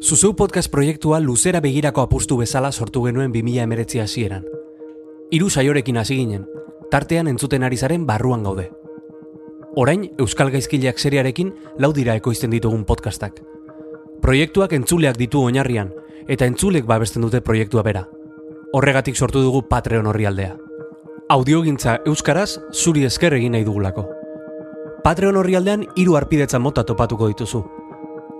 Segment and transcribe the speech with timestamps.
[0.00, 4.44] Zuzeu podcast proiektua luzera begirako apustu bezala sortu genuen 2000 emeretzi hasieran.
[5.30, 6.46] Hiru saiorekin hasi ginen,
[6.90, 8.70] tartean entzuten ari barruan gaude.
[9.74, 13.42] Orain, Euskal Gaizkileak seriarekin laudira ekoizten ditugun podcastak.
[14.22, 15.92] Proiektuak entzuleak ditu oinarrian,
[16.28, 18.08] eta entzulek babesten dute proiektua bera.
[18.72, 20.56] Horregatik sortu dugu Patreon horri aldea.
[21.28, 24.15] Audiogintza Euskaraz zuri esker egin nahi dugulako.
[25.06, 27.60] Patreon horri aldean hiru arpidetza mota topatuko dituzu.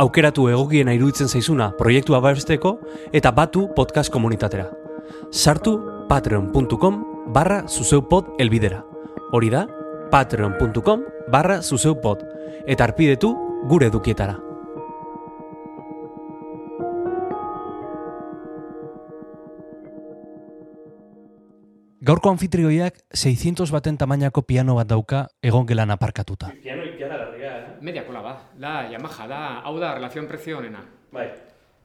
[0.03, 2.73] Aukeratu egokiena iruditzen zaizuna proiektua babesteko
[3.15, 4.65] eta batu podcast komunitatera.
[5.31, 5.77] Sartu
[6.09, 6.99] patreon.com
[7.37, 8.81] barra zuzeupod elbidera.
[9.31, 9.63] Hori da,
[10.11, 12.27] patreon.com barra zuzeupod.
[12.67, 13.31] Eta arpidetu
[13.71, 14.35] gure edukietara.
[22.07, 26.53] Gaurko anfitrioiak 600 baten tamainako piano bat dauka egon gelan aparkatuta.
[26.63, 27.73] Piano ikaragarria, eh?
[27.83, 30.85] Media kola ba, da Yamaha, da, hau da relazion prezio honena.
[31.11, 31.25] Bai.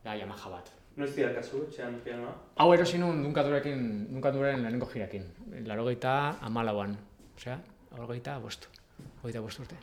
[0.03, 0.69] Da Yamaha bat.
[1.01, 2.35] Noiz dira kasu, txean pianoa?
[2.61, 5.25] Hau erosi nun dunkadurekin, dunkaduren lehenengo jirakin.
[5.65, 6.93] Laro geita amalauan.
[7.39, 7.57] Osea,
[7.97, 8.69] hau geita bost.
[9.23, 9.81] Hogeita bost urte.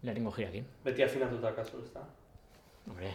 [0.00, 0.64] Lehenengo jirakin.
[0.88, 2.08] Beti afinatuta kasu, ez da?
[2.88, 3.12] Hombre.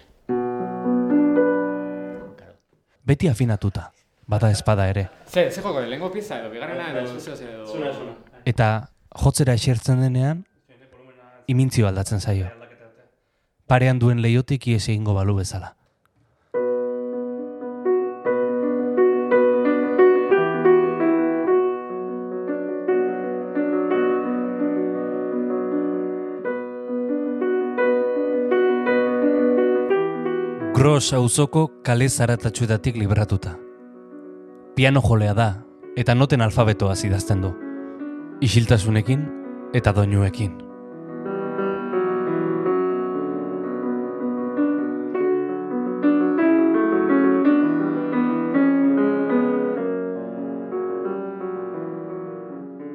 [2.38, 2.58] Claro.
[3.02, 3.90] Beti afinatuta,
[4.28, 5.10] bada espada ere.
[5.28, 8.14] Ze, ze joko, lehenengo pizza edo, bigarrena edo, zeo, Zuna, zuna.
[8.46, 8.90] Eta
[9.24, 10.46] jotzera esertzen denean,
[11.48, 12.50] imintzio aldatzen zaio.
[13.68, 15.74] Parean duen leiotik ies egingo balu bezala.
[30.76, 33.65] Gros auzoko kale zaratatxuetatik libratuta.
[34.76, 35.64] Piano jolea da,
[35.96, 37.54] eta noten alfabetoaz idazten du.
[38.44, 39.22] Isiltasunekin
[39.72, 40.52] eta doinuekin.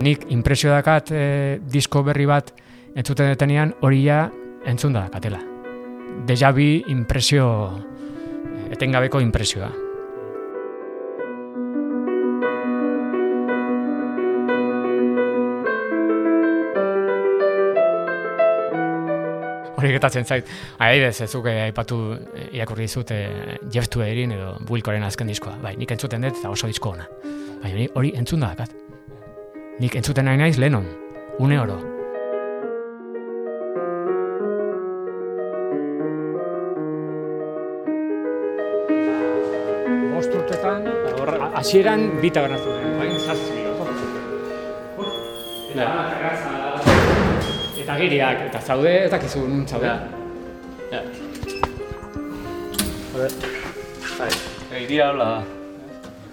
[0.05, 1.25] Nik impresio dakat e,
[1.65, 2.53] disko berri bat
[2.93, 4.27] entzuten detenean hori ja
[4.69, 5.41] entzun da dakatela.
[6.29, 9.90] Deja bi impresio, eh, etengabeko impresioa.
[19.81, 20.49] Hori getatzen zait.
[20.79, 22.01] Adibidez, ez zuke aipatu
[22.35, 23.21] eh, irakurri dizut e,
[23.73, 25.57] Jeff Tweerin edo Wilcoren azken diskoa.
[25.63, 27.07] Bai, nik entzuten dut eta oso disko ona.
[27.63, 28.77] Bai, hori, hori entzun da dakat.
[29.81, 30.85] Nik entzuten nahi naiz Lennon,
[31.41, 31.79] une oro.
[40.13, 40.85] Bost urtetan,
[41.45, 43.59] a- hasieran bi taberna zuten, bain zazpi.
[45.71, 45.87] Eta,
[47.91, 49.91] eta giriak, eta zaude, ez dakizu nun zaude.
[50.93, 51.01] Ja.
[53.11, 53.33] Joder.
[54.19, 54.31] Bai.
[54.85, 55.41] Iria hola da.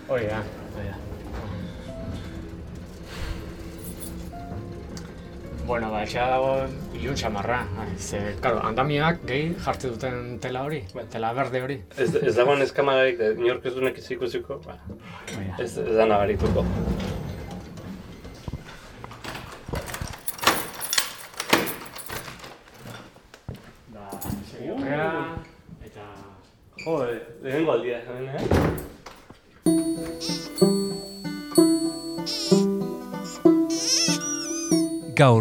[0.08, 0.44] Hori da.
[5.68, 6.52] Bueno, ba, etxea dago
[6.96, 7.58] ilun xamarra.
[8.00, 11.82] Ze, karo, andamiak gehi jartzen duten tela hori, tela berde hori.
[11.98, 14.78] Ez, ez dagoen eskamagarik, de, inork ez dunek ez ikusiko, ba,
[15.58, 16.64] ez, ez da nabarituko.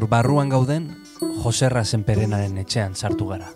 [0.06, 0.91] Barruan gauden,
[1.43, 3.50] Joserra Senperenaren etxean sartu gara.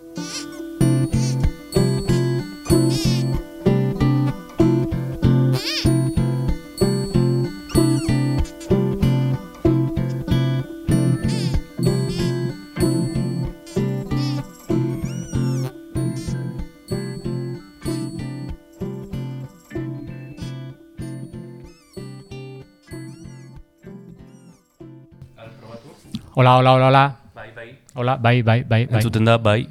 [26.33, 27.15] Hola, hola, hola, hola.
[27.35, 27.79] Bai, bai.
[27.95, 28.95] Hola, bai, bai, bai, bai.
[29.01, 29.67] Entzuten da, bai.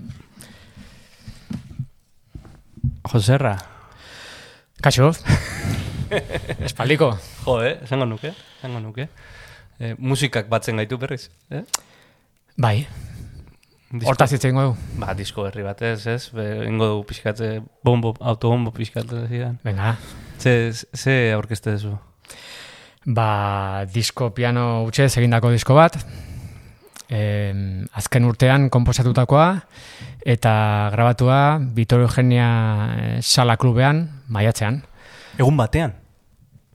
[3.11, 3.57] Joserra.
[4.83, 5.11] Kaixo.
[6.67, 7.13] Espaldiko.
[7.45, 9.09] Jode, esango nuke, esango nuke.
[9.81, 11.63] E, musikak batzen gaitu berriz, eh?
[12.61, 12.87] Bai,
[13.91, 14.75] Disko- hortaz hitz egingo du.
[15.01, 16.21] Ba, disko berri batez, ez?
[16.37, 19.57] Be, ingo dugu pixkatze, bombo, autobombo pixkatze zidan.
[19.65, 19.97] Venga,
[20.41, 21.97] Ze, ze aurkezte duzu?
[23.05, 25.97] ba, disko piano utxez egindako disko bat,
[27.11, 29.49] em, azken urtean komposatutakoa,
[30.25, 30.53] eta
[30.95, 32.51] grabatua Vitor Eugenia
[32.95, 34.85] eh, Sala Klubean, maiatzean,
[35.39, 35.95] Egun batean?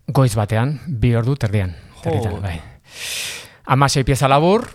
[0.08, 1.74] goiz batean, bi ordu terdian.
[2.02, 2.56] Territan, bai.
[3.74, 4.68] Amasei pieza labur,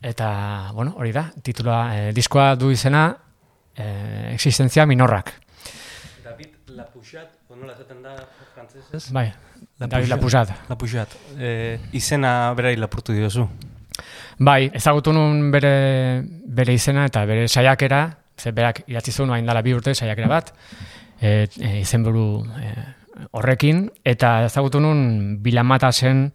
[0.00, 3.10] eta, bueno, hori da, titula, e, diskoa du izena,
[3.76, 3.88] e,
[4.32, 5.34] existentzia minorrak.
[6.24, 8.14] David Lapujat, nola esaten da
[8.54, 9.10] frantzesez?
[9.12, 9.26] Bai,
[9.78, 10.54] David Lapujat.
[10.70, 11.16] Lapujat.
[11.36, 11.50] E,
[11.92, 13.48] izena berari lapurtu diozu.
[14.38, 18.02] Bai, ezagutu nun bere, bere izena eta bere saiakera,
[18.38, 20.52] ze berak idatzi zuen hain dala bi urte saiakera bat,
[21.20, 22.70] e, e, izenburu e,
[23.34, 26.28] horrekin, eta ezagutu nun bilamatasen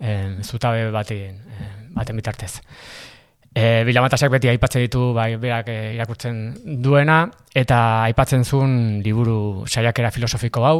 [0.00, 2.54] e, zutabe baten, e, baten bitartez.
[3.54, 10.10] E, bilamatasak beti aipatzen ditu bai, berak e, irakurtzen duena, eta aipatzen zuen liburu saiakera
[10.16, 10.78] filosofiko hau,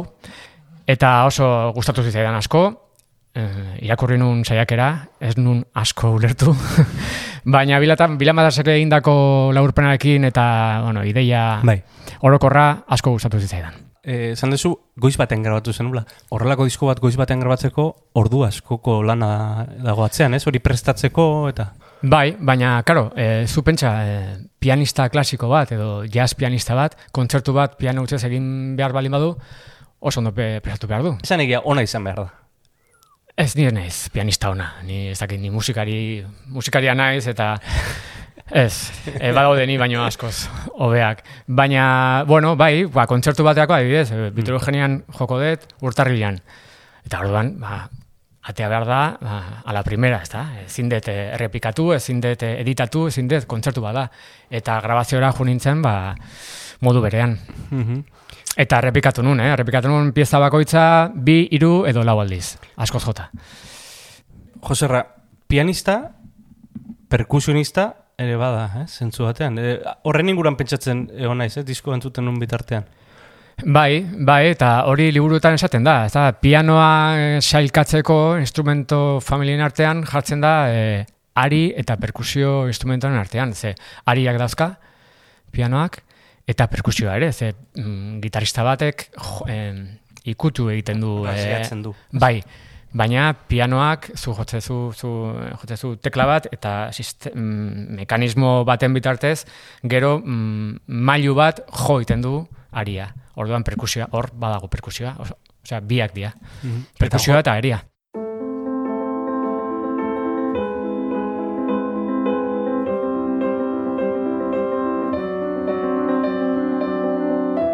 [0.89, 1.45] eta oso
[1.77, 2.65] gustatu zitzaidan asko,
[3.35, 6.55] eh, irakurri nun saiakera, ez nun asko ulertu,
[7.55, 10.45] baina bilatan, bilamatasek egindako laurpenarekin eta,
[10.83, 11.81] bueno, ideia Bai.
[12.21, 13.81] orokorra asko gustatu zitzaidan.
[14.05, 14.69] Eh, esan dezu,
[15.01, 16.03] goiz baten grabatu zenula.
[16.29, 20.43] Horrelako disko bat goiz baten grabatzeko, ordu askoko lana dago atzean, ez?
[20.45, 21.71] Hori prestatzeko eta...
[22.05, 24.17] Bai, baina, karo, e, zu pentsa, e,
[24.61, 29.31] pianista klasiko bat, edo jazz pianista bat, kontzertu bat piano utzez egin behar balin badu,
[29.99, 31.15] oso ondo pe- prestatu behar du.
[31.23, 32.44] Esan egia, ona izan behar da.
[33.35, 36.23] Ez nire naiz pianista ona, ni ez dakit ni musikari,
[36.55, 37.49] musikaria naiz eta
[38.47, 41.25] ez, e, badaude ni baino askoz hobeak.
[41.47, 46.39] Baina, bueno, bai, ba, kontzertu bateako adibidez, e, Bitrogenian joko dut urtarrilan.
[47.03, 47.81] Eta orduan, ba,
[48.45, 50.45] atea behar da, ba, a la primera, ez da?
[50.63, 54.07] Ezin dut eh, errepikatu, ezin dut eh, editatu, ezin dut kontzertu bada.
[54.49, 56.15] Eta grabaziora jo nintzen, ba,
[56.85, 57.39] modu berean.
[57.69, 58.03] Mhm.
[58.55, 59.51] Eta errepikatu nun, eh?
[59.51, 62.55] Errepikatu nun pieza bakoitza bi, hiru edo lau aldiz.
[62.79, 63.29] Askoz jota.
[64.65, 65.03] Joserra,
[65.47, 65.99] pianista,
[67.11, 68.85] perkusionista, ere bada, eh?
[68.87, 69.59] zentzu batean.
[69.59, 69.75] E,
[70.07, 71.65] horren inguran pentsatzen egon naiz, eh?
[71.67, 72.87] disko entzuten nun bitartean.
[73.63, 75.97] Bai, bai, eta hori liburuetan esaten da.
[76.07, 81.05] Ez da, pianoa eh, sailkatzeko instrumento familien artean jartzen da eh,
[81.39, 83.53] ari eta perkusio instrumentoen artean.
[83.55, 83.73] Ze,
[84.11, 84.73] ariak dauzka,
[85.55, 86.01] pianoak,
[86.47, 87.31] eta perkusioa ere.
[87.33, 89.85] Ze, mm, gitarista batek jo, em,
[90.25, 91.25] ikutu egiten du.
[91.25, 91.93] eh, Rasiatzen du.
[92.11, 92.41] Bai,
[92.93, 95.09] baina pianoak zu jotzezu, zu,
[95.61, 99.45] jotzezu tekla bat eta siste, mm, mekanismo baten bitartez,
[99.83, 103.13] gero mm, mailu bat jo egiten du aria.
[103.35, 106.31] Orduan perkusioa, hor badago perkusioa, osea, biak dira.
[106.63, 106.85] Mhm.
[106.99, 107.81] Perkusioa eta aria.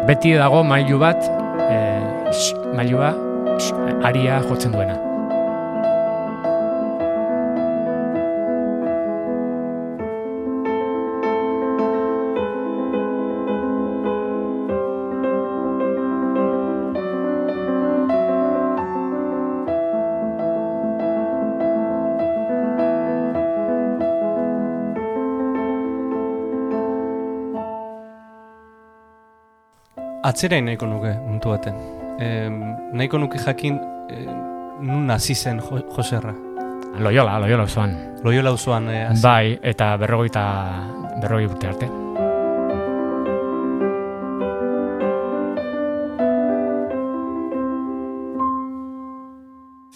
[0.06, 1.18] Beti dago mailu bat,
[1.70, 2.02] eh,
[2.34, 3.12] sh- mailua
[4.08, 4.96] aria jotzen duena.
[30.32, 31.74] Atzerain nahiko nuke, muntu baten.
[32.16, 32.28] E,
[32.96, 33.76] nahiko nuke jakin,
[34.08, 34.22] e,
[34.80, 36.32] nun hasi zen jo, Joserra.
[37.04, 37.92] Loyola, Loyola osoan.
[38.24, 39.20] Loyola auzoan e, hasi.
[39.26, 40.44] Bai, eta berrogeita
[41.20, 41.90] berrogei urte arte.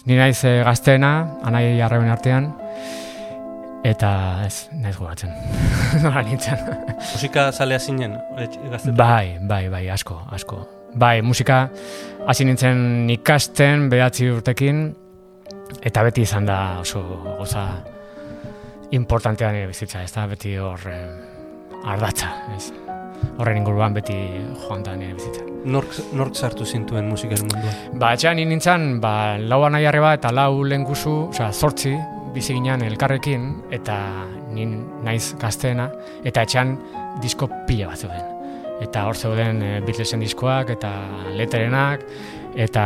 [0.07, 1.11] Ni naiz eh, gazteena,
[1.43, 2.51] anai arreben artean,
[3.87, 4.11] eta
[4.45, 5.31] ez, naiz gogatzen.
[6.03, 6.59] Nola nintzen.
[6.97, 8.97] Musika zalea zinen, etx- gaztetan.
[8.99, 10.63] Bai, bai, bai, asko, asko.
[10.97, 11.67] Bai, musika
[12.27, 14.87] hasi nintzen ikasten behatzi urtekin,
[15.83, 17.03] eta beti izan da oso
[17.37, 17.67] goza
[18.97, 22.69] importantea nire bizitza, ez da beti hor eh, ardatza, ez.
[23.37, 24.15] Horren inguruan beti
[24.63, 25.43] joan da nire bizitza.
[25.67, 27.99] Nork, nork sartu zintuen musikaren munduan?
[27.99, 31.95] Ba, etxean ni nintzen, ba, lau anai arreba eta lau lenguzu, osea, zortzi,
[32.37, 33.97] bizi ginen elkarrekin, eta
[34.53, 34.67] ni
[35.05, 35.87] naiz gazteena,
[36.27, 36.75] eta etxean
[37.23, 38.25] disko pila bat zeuden.
[38.85, 40.91] Eta hor zeuden e, Beatlesen diskoak, eta
[41.33, 42.03] Letterenak,
[42.55, 42.83] eta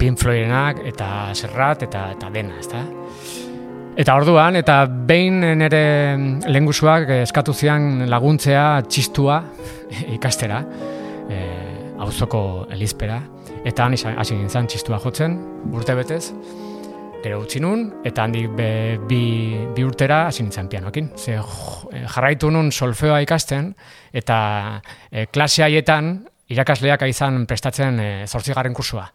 [0.00, 2.80] Pink Floydenak, eta Serrat, eta, eta dena, ezta?
[3.98, 5.82] Eta orduan, eta behin nire
[6.48, 9.42] lengusuak eskatu zian laguntzea txistua
[10.16, 10.62] ikastera,
[11.28, 11.42] e,
[12.06, 12.40] auzoko
[12.72, 13.20] elizpera,
[13.68, 15.36] eta han hasi nintzen txistua jotzen,
[15.74, 16.22] urte betez,
[17.22, 18.70] gero utzi nun, eta handik be,
[19.08, 19.22] bi,
[19.74, 21.10] bi urtera hasi nintzen pianoekin.
[21.16, 23.72] Ze eh, jarraitu nun solfeoa ikasten,
[24.12, 24.38] eta
[25.10, 26.12] e, klase haietan
[26.48, 29.08] irakasleak izan prestatzen e, zortzigarren kursua.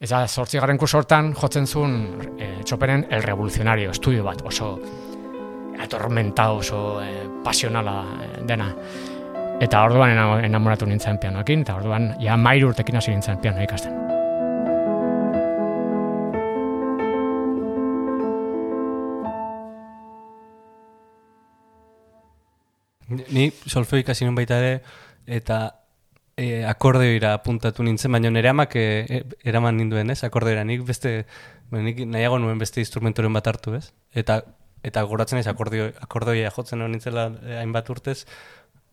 [0.00, 1.96] Eta zortzigarren kurso hortan jotzen zuen
[2.38, 4.74] e, txoperen El Revolucionario, estudio bat, oso
[5.80, 8.04] atormentado, oso e, pasionala
[8.48, 8.70] dena.
[9.60, 14.09] Eta orduan ena- enamoratu nintzen pianoekin, eta orduan ja mairu urtekin hasi nintzen piano ikasten.
[23.30, 24.80] Ni solfeo ikasi nuen baita ere,
[25.26, 25.60] eta
[26.40, 30.64] e, akordeoira puntatu nintzen, baina nire amak e, e, eraman ninduen, ez, akordeoira.
[30.64, 31.24] Nik beste,
[31.74, 33.90] nik nahiago nuen beste instrumentoren bat hartu, ez?
[34.16, 34.40] Eta,
[34.86, 38.22] eta goratzen ez akordeo, akordeoia jotzen hori nintzela e, hainbat urtez,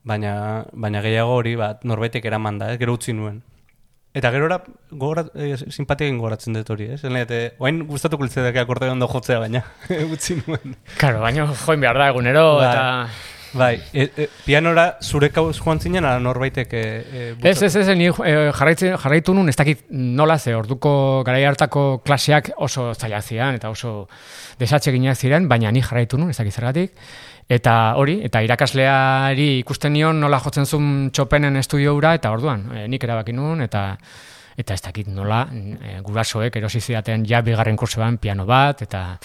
[0.08, 0.34] baina,
[0.74, 2.82] baina gehiago hori bat norbaitek eraman da, ez?
[2.82, 3.42] Gero utzi nuen.
[4.18, 4.62] Eta gerora
[4.98, 7.02] gora, e, simpatiakin goratzen dut hori, ez?
[7.06, 9.64] Zene, eta, oain gustatuko litzateke akordeo ondo jotzea, baina
[10.14, 10.78] utzi nuen.
[10.98, 12.70] Claro, baina join behar da egunero, Bai.
[12.70, 13.36] eta...
[13.54, 17.88] Bai, e, e, pianora zure kauz joan zinen, ala norbaitek e, e, Ez, ez, ez,
[17.96, 23.56] ni jarraitzen, jarraitu nun, ez dakit nola ze, orduko garai hartako klaseak oso zaila ziren,
[23.56, 24.08] eta oso
[24.60, 26.96] desatxe gineak ziren, baina ni jarraitu nun, ez dakit zergatik.
[27.48, 33.04] Eta hori, eta irakasleari ikusten nion nola jotzen zuen txopenen estudioura, eta orduan, eh, nik
[33.08, 33.94] erabaki nun, eta
[34.58, 39.20] eta ez dakit nola, e, gurasoek erosi zidaten ja bigarren kursoan piano bat, eta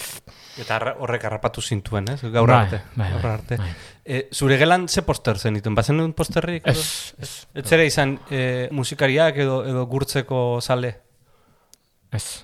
[0.61, 2.19] Eta horrek harrapatu zintuen, ez?
[2.21, 2.81] Gaur Bai, arte.
[2.95, 3.57] bai, gaur bai, arte.
[3.57, 3.69] bai.
[4.05, 5.73] E, zure gelan ze poster zen dituen?
[5.75, 6.67] Bazen duen posterrik?
[6.67, 10.99] ez, ez, Ez zera izan e, musikariak edo, edo gurtzeko sale?
[12.13, 12.43] ez.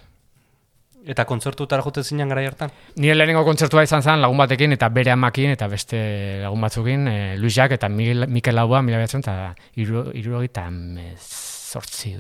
[1.09, 2.71] Eta kontzertutara joten zinen gara hartan?
[2.99, 5.99] Nire lehenengo kontzertua izan zen lagun batekin eta bere amakin eta beste
[6.43, 10.65] lagun batzukin, e, Luisak eta Mikel Laua, mila behatzen, eta irurogeita
[11.17, 12.15] sortzi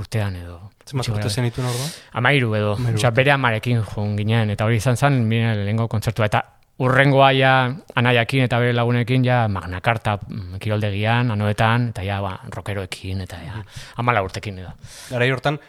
[0.00, 0.58] urtean edo.
[0.88, 1.90] Zenbat urte zen dituen orduan?
[2.20, 6.30] Amairu edo, Amairu osea, bere amarekin joan ginen, eta hori izan zen, nire lehenengo kontzertua,
[6.30, 6.42] eta
[6.80, 7.52] urrengoa ja
[8.00, 13.42] anaiakin eta bere lagunekin ja magna karta mm, kiroldegian, anoetan, eta ja ba, rockeroekin, eta
[13.44, 13.60] ja,
[14.00, 14.72] amala urtekin edo.
[15.10, 15.60] Gara hortan,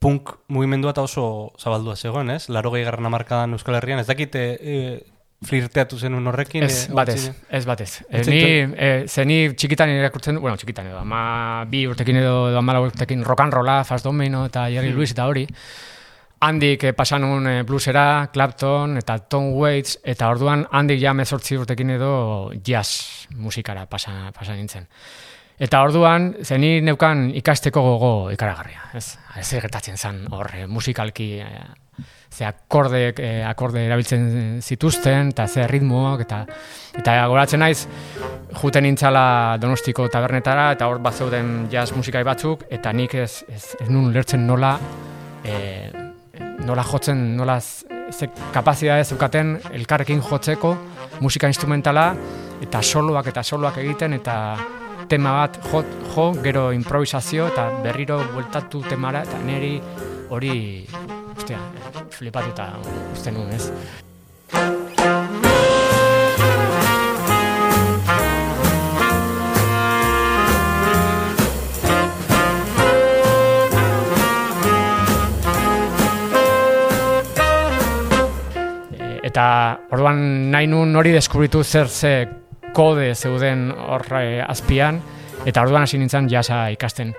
[0.00, 1.24] punk mugimendua eta oso
[1.60, 2.48] zabaldua zegoen, ez?
[2.48, 4.76] Laro gehi garran amarkadan Euskal Herrian, ez dakit e, e,
[5.46, 6.64] flirteatu zenuen horrekin?
[6.66, 7.90] Ez, e, batez, ez batez.
[8.08, 12.50] E, Ez ni, e, ze ni txikitan irakurtzen, bueno, txikitan edo, ama bi urtekin edo,
[12.50, 15.46] edo ama urtekin rock and rolla, Fast Domino eta Jerry Lewis eta hori.
[16.40, 21.58] Handik eh, pasan un eh, bluesera, Clapton eta Tom Waits, eta orduan handik ja mezortzi
[21.60, 22.12] urtekin edo
[22.64, 24.86] jazz musikara pasa, pasa nintzen.
[25.60, 29.18] Eta orduan, zeni neukan ikasteko gogo ikaragarria, ez?
[29.36, 35.66] Ez gertatzen zen hor, eh, musikalki, eh, ze akorde, eh, akorde erabiltzen zituzten, eta ze
[35.66, 36.46] ritmoak, eta
[36.96, 37.86] eta goratzen naiz,
[38.62, 43.76] juten nintzala donostiko tabernetara, eta hor bat zeuden jazz musikai batzuk, eta nik ez, ez,
[43.80, 44.78] ez nun lertzen nola,
[45.44, 45.90] eh,
[46.64, 50.76] nola jotzen, nola ze kapazitatea zeukaten elkarrekin jotzeko
[51.20, 52.14] musika instrumentala
[52.60, 54.56] eta soloak eta soloak egiten eta
[55.10, 55.82] tema bat jo,
[56.14, 59.72] jo gero improvisazio eta berriro bueltatu temara eta neri
[60.30, 60.86] hori
[61.34, 61.58] ostia,
[62.14, 62.68] flipatuta
[63.10, 63.72] uste nuen, ez?
[78.94, 79.46] E, eta
[79.90, 80.22] orduan
[80.54, 82.14] nahi nun hori deskubritu zer ze
[82.74, 85.00] kode zeuden hor eh, azpian,
[85.46, 87.14] eta orduan hasi nintzen jasa ikasten.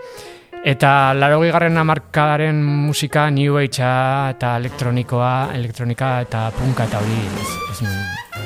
[0.62, 7.48] Eta larogei garren amarkadaren musika New Agea eta elektronikoa, elektronika eta punka eta hori ez,
[7.72, 7.80] ez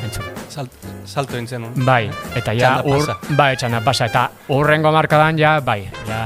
[0.05, 0.29] entzun.
[0.49, 1.85] Salt, salto nintzen nuen.
[1.85, 2.05] Bai,
[2.39, 3.03] eta ja ur,
[3.35, 6.21] bai, txanda pasa, eta urrengo markadan ja, bai, ja,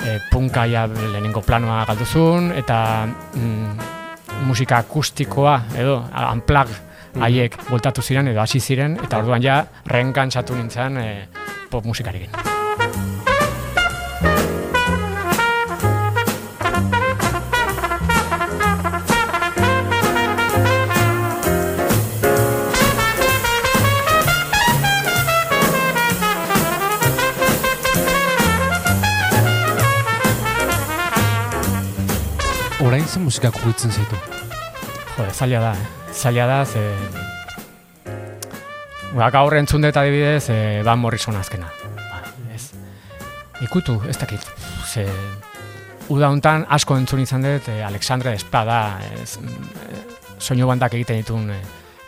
[0.00, 2.78] e, punka ja lehenengo planoa galduzun, eta
[3.36, 3.90] mm,
[4.48, 5.98] musika akustikoa, edo,
[6.30, 6.72] unplug
[7.20, 11.08] haiek voltatu ziren, edo hasi ziren, eta orduan ja, renkantzatu nintzen e,
[11.70, 12.32] pop musikarekin.
[32.82, 34.51] Orain zen musikak ugitzen zaitu.
[35.12, 36.12] Jode, zaila da, eh?
[36.12, 36.80] zaila da, ze...
[39.12, 41.68] Ba, gaur entzun dut adibidez, e, Van Morrison azkena.
[41.98, 42.22] Ba,
[42.54, 42.70] ez.
[43.60, 44.46] Ikutu, ez dakit,
[44.88, 45.04] ze...
[46.12, 48.78] Uda hontan asko entzun izan dut, e, Alexandre Espada,
[49.20, 50.00] ez, e,
[50.40, 51.58] soinu bandak egiten ditun e,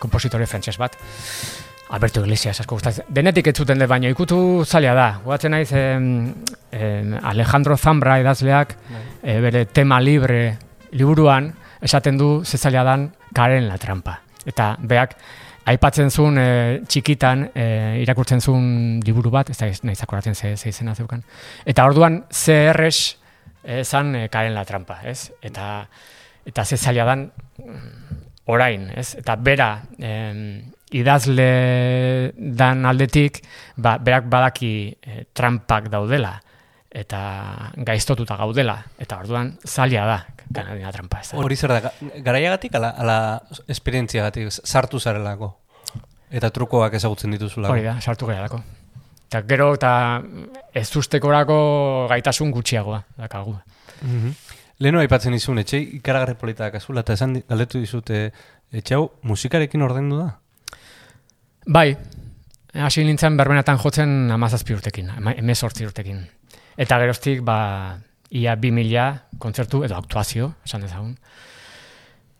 [0.00, 0.96] kompositore frantses bat.
[1.92, 3.04] Alberto Iglesias asko gustatzen.
[3.12, 5.10] Denetik ez zuten dut, baina ikutu zaila da.
[5.26, 6.08] Guatzen naiz em,
[6.72, 8.72] em, Alejandro Zambra idazleak
[9.20, 10.56] e, bere tema libre
[10.96, 11.52] liburuan
[11.84, 14.18] esaten du ze zaila dan karen la trampa.
[14.46, 15.16] Eta beak
[15.68, 16.48] aipatzen zuen e,
[16.88, 17.66] txikitan e,
[18.02, 21.22] irakurtzen zuen liburu bat, ez da nahi zakoratzen ze, ze izena zeukan.
[21.64, 23.16] Eta orduan ze erres
[23.64, 25.30] esan e, karen la trampa, ez?
[25.42, 25.86] Eta,
[26.44, 27.26] eta ze zaila dan
[27.58, 28.22] mm,
[28.52, 29.14] orain, ez?
[29.20, 30.62] Eta bera em,
[30.94, 33.40] idazle dan aldetik,
[33.76, 36.36] ba, berak badaki e, trampak daudela
[36.94, 37.20] eta
[37.82, 40.18] gaiztotuta gaudela, eta orduan zaila da,
[40.52, 41.38] kanadina trampa ez da.
[41.38, 43.18] Hori zer da, ga- garaiagatik ala, ala
[43.68, 45.52] esperientziagatik, sartu zarelako.
[46.30, 47.70] Eta trukoak ezagutzen dituzula.
[47.70, 48.48] Hori da, sartu gara
[49.28, 50.22] Eta gero eta
[50.74, 53.56] ez ustekorako gaitasun gutxiagoa, dakagu.
[54.02, 54.34] Mm -hmm.
[54.78, 58.32] Leno aipatzen izun, etxe ikaragarri politak azula, eta esan galdetu dizute,
[58.72, 60.38] etxe hau musikarekin ordendu da?
[61.66, 61.96] Bai,
[62.74, 66.26] hasi nintzen berbenatan jotzen amazazpi urtekin, emez urtekin.
[66.76, 67.98] Eta geroztik, ba,
[68.30, 71.16] ia bi mila kontzertu edo aktuazio, esan dezagun.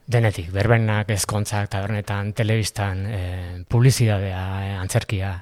[0.05, 3.21] Denetik, berbenak, ezkontzak, tabernetan, telebistan, e,
[3.69, 5.33] publizidadea, e, antzerkia,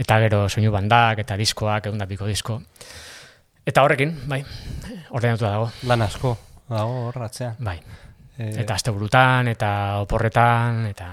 [0.00, 2.60] eta gero soinu bandak, eta diskoak, egun biko disko.
[3.68, 4.40] Eta horrekin, bai,
[5.10, 5.70] ordenatu dago.
[5.90, 6.36] Lan asko,
[6.70, 7.58] dago horratzean.
[7.60, 7.76] Bai,
[8.38, 8.52] e...
[8.62, 9.72] eta azte burutan, eta
[10.04, 11.10] oporretan, eta...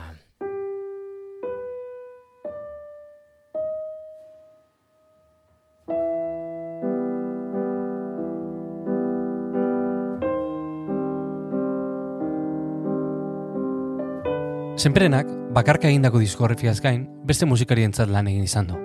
[14.75, 18.75] Zenperenak, bakarka egindako diskografiaz gain, beste musikarientzat lan egin izan du.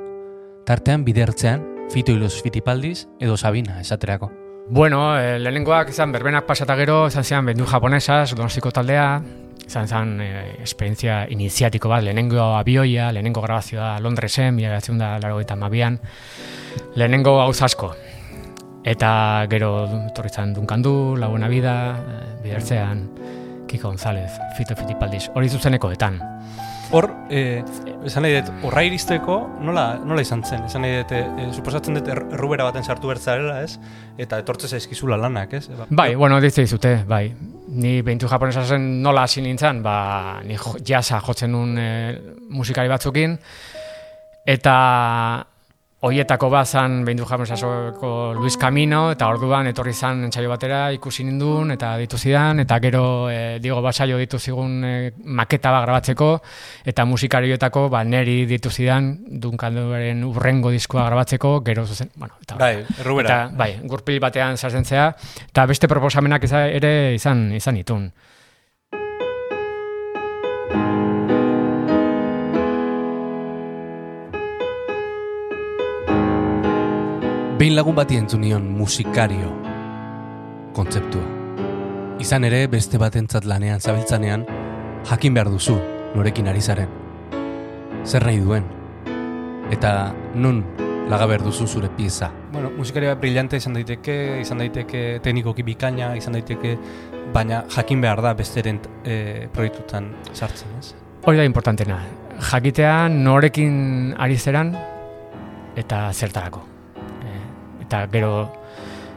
[0.63, 4.29] Tartean bidertzean, Fito Ilos Fitipaldiz edo Sabina esaterako.
[4.71, 9.09] Bueno, eh, lehenengoak izan berbenak pasata gero, izan zian bendu japonesas, donostiko taldea,
[9.67, 15.41] izan zan eh, esperientzia iniziatiko bat, lehenengo abioia, lehenengo grabazioa Londresen, mila gatzen da laro
[15.43, 15.99] eta mabian,
[16.95, 17.97] lehenengo gauz asko.
[18.87, 19.11] Eta
[19.51, 23.09] gero torrizan dunkandu, laguna vida, eh, bidertzean,
[23.71, 26.19] Kiko González, Fito Fitipaldiz, hori zuzenekoetan.
[26.91, 27.62] Hor, eh,
[28.05, 30.65] esan nahi dut, horra iristeko, nola, nola izan zen?
[30.67, 33.79] Esan nahi dut, eh, suposatzen dut, errubera baten sartu bertzarela, ez?
[34.19, 35.69] Eta etortze zaizkizula lanak, ez?
[35.79, 37.29] Ba, bai, bueno, ditze dizute, bai.
[37.69, 42.19] Ni behintu japonesa zen nola hasi nintzen, ba, ni jasa jotzen nun eh,
[42.50, 43.39] musikari batzukin,
[44.45, 44.75] eta
[46.00, 47.26] Oietako bazan behin du
[48.40, 53.28] Luis Camino, eta orduan etorri zan entzaio batera ikusi nindun, eta ditu zidan, eta gero
[53.28, 56.40] e, digo basaio ditu zigun e, maketa bat grabatzeko,
[56.87, 62.75] eta musikarioetako ba, neri ditu zidan dunkanduaren urrengo diskoa grabatzeko, gero zuzen, bueno, eta, bai,
[62.99, 63.28] errubera.
[63.28, 68.10] Eta, bai, gurpil batean sartzen eta beste proposamenak ere izan, izan itun.
[77.61, 79.51] Behin lagun bati entzunion musikario
[80.73, 81.27] kontzeptua.
[82.25, 84.47] Izan ere beste batentzat lanean zabiltzanean
[85.11, 85.75] jakin behar duzu
[86.15, 86.89] norekin ari zaren.
[88.07, 88.65] Zer nahi duen?
[89.77, 89.91] Eta
[90.33, 90.63] nun
[91.13, 92.31] laga behar duzu zure pieza.
[92.55, 96.79] Bueno, musikaria brillante izan daiteke, izan daiteke teknikoki bikaina, izan daiteke,
[97.37, 99.21] baina jakin behar da besteren e,
[99.53, 100.95] proiektutan sartzen, ez?
[101.29, 102.01] Hori da importantena.
[102.41, 104.73] Jakitea norekin ari zeran
[105.77, 106.70] eta zertarako
[107.91, 108.35] eta gero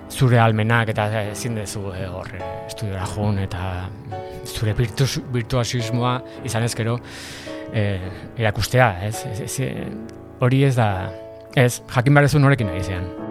[0.10, 3.90] zure almenak eta ezin dezu e, hor e, estudiora joan eta
[4.50, 6.16] zure virtuosismoa
[6.50, 6.98] izan ez gero
[7.70, 7.84] e,
[8.38, 9.62] erakustea, ez?
[10.44, 10.88] hori ez da,
[11.56, 13.23] ez, jakin barezu norekin nahi zean.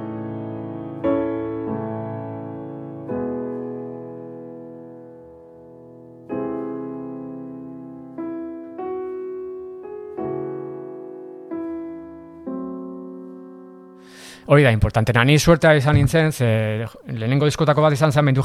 [14.46, 15.12] Hori da, importante.
[15.24, 18.42] Ni suertea izan nintzen, ze lehenengo diskotako bat izan zen, bindu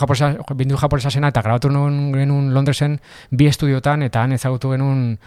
[0.78, 3.00] japonesa zena, eta grabatu nuen genuen Londresen
[3.32, 5.18] bi estudiotan, eta han ezagutu genuen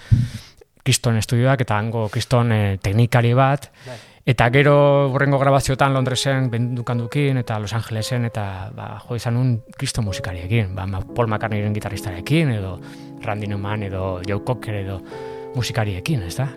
[0.84, 3.98] kriston estudioak, eta hango kriston eh, teknikari bat, bai.
[4.30, 4.76] eta gero
[5.10, 10.86] burrengo grabaziotan Londresen bendukandukin, eta Los Angelesen, eta ba, jo izan un kriston musikariekin, ba,
[11.02, 12.78] Paul McCartneyren gitarristarekin, edo
[13.22, 15.00] Randy Newman, edo Joe Cocker, edo
[15.54, 16.48] musikariekin, ez da?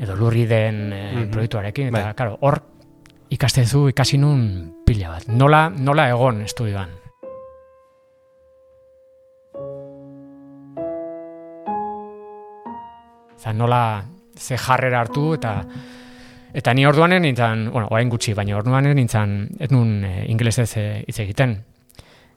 [0.00, 1.30] Edo lurri den e, mm -hmm.
[1.30, 2.14] proiektuarekin, eta, bai.
[2.14, 2.73] karo, hor
[3.34, 4.42] ikastezu ikasi nun
[4.86, 5.26] pila bat.
[5.28, 6.92] Nola, nola egon estudioan?
[13.42, 14.04] Za nola
[14.38, 15.54] ze jarrera hartu eta
[16.54, 21.02] eta ni orduanen nintzen, bueno, orain gutxi, baina orduanen nintzen ez nun e, ingelesez eh,
[21.02, 21.56] hitz egiten.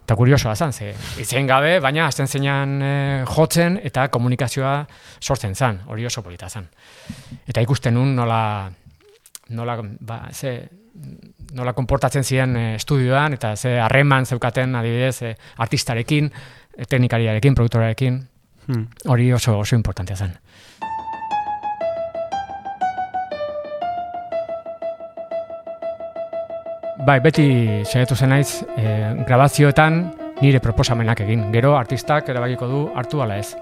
[0.08, 0.90] Eta kuriosoa zan, ze
[1.22, 2.92] itzen gabe, baina azten zeinan e,
[3.30, 4.74] jotzen eta komunikazioa
[5.22, 6.66] sortzen zan, hori oso polita zan.
[7.46, 8.42] Eta ikusten nun nola,
[9.54, 10.58] nola, ba, ze,
[11.58, 16.32] nola konportatzen ziren e, estudioan, eta ze harreman zeukaten adibidez e, artistarekin,
[16.76, 18.20] e, teknikariarekin, produktorarekin,
[18.68, 18.88] hmm.
[19.08, 20.36] hori oso oso importantea zen.
[27.08, 27.48] Bai, beti
[27.86, 30.02] saiatu zen naiz, e, grabazioetan
[30.42, 31.48] nire proposamenak egin.
[31.54, 33.54] Gero artistak erabakiko du hartu ala ez.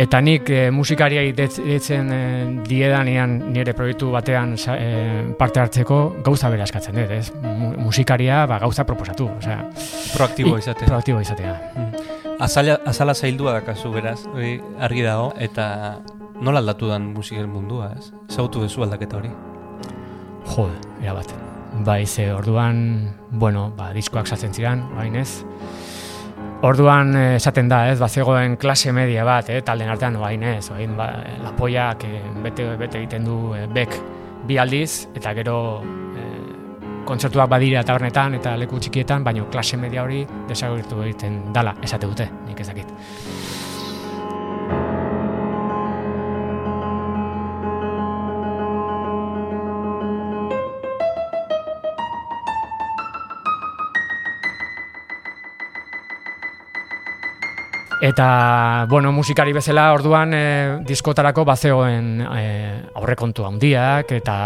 [0.00, 2.20] Eta nik e, musikariai ditzen e,
[2.64, 4.86] diedanean nire proiektu batean e,
[5.38, 7.26] parte hartzeko gauza bera eskatzen dut, ez?
[7.76, 9.58] Musikaria ba, gauza proposatu, osea...
[10.14, 10.88] Proaktibo izatea.
[10.88, 11.52] Proaktibo izatea.
[11.74, 12.16] Mm.
[12.40, 15.68] Azala, azala zaildua dakazu beraz, hori argi dago, eta
[16.40, 18.06] Nola aldatu dan musiken mundua, ez?
[18.32, 19.28] Zautu duzu aldaketa hori?
[20.48, 21.34] Jode, erabat.
[21.84, 25.42] Bai, ze orduan, bueno, ba, diskoak saltzen ziren, bain ez.
[26.60, 30.92] Orduan eh, esaten da, ez, bazegoen klase media bat, eh, talden artean, bain ez, bain,
[30.96, 31.06] ba,
[31.40, 33.96] lapoiak eh, bete, bete egiten du eh, bek
[34.44, 36.34] bi aldiz, eta gero eh,
[37.08, 42.28] kontzertuak badira tabernetan eta leku txikietan, baina klase media hori desagertu egiten dala, esate dute,
[42.44, 42.92] nik ezakit.
[58.00, 60.44] Eta, bueno, musikari bezala orduan e,
[60.88, 62.44] diskotarako bazegoen e,
[62.96, 64.36] aurrekontu handiak eta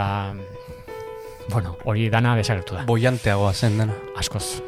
[1.52, 2.82] bueno, hori dana desagertu da.
[2.88, 3.94] Boianteagoa zen dena.
[4.18, 4.58] Askoz,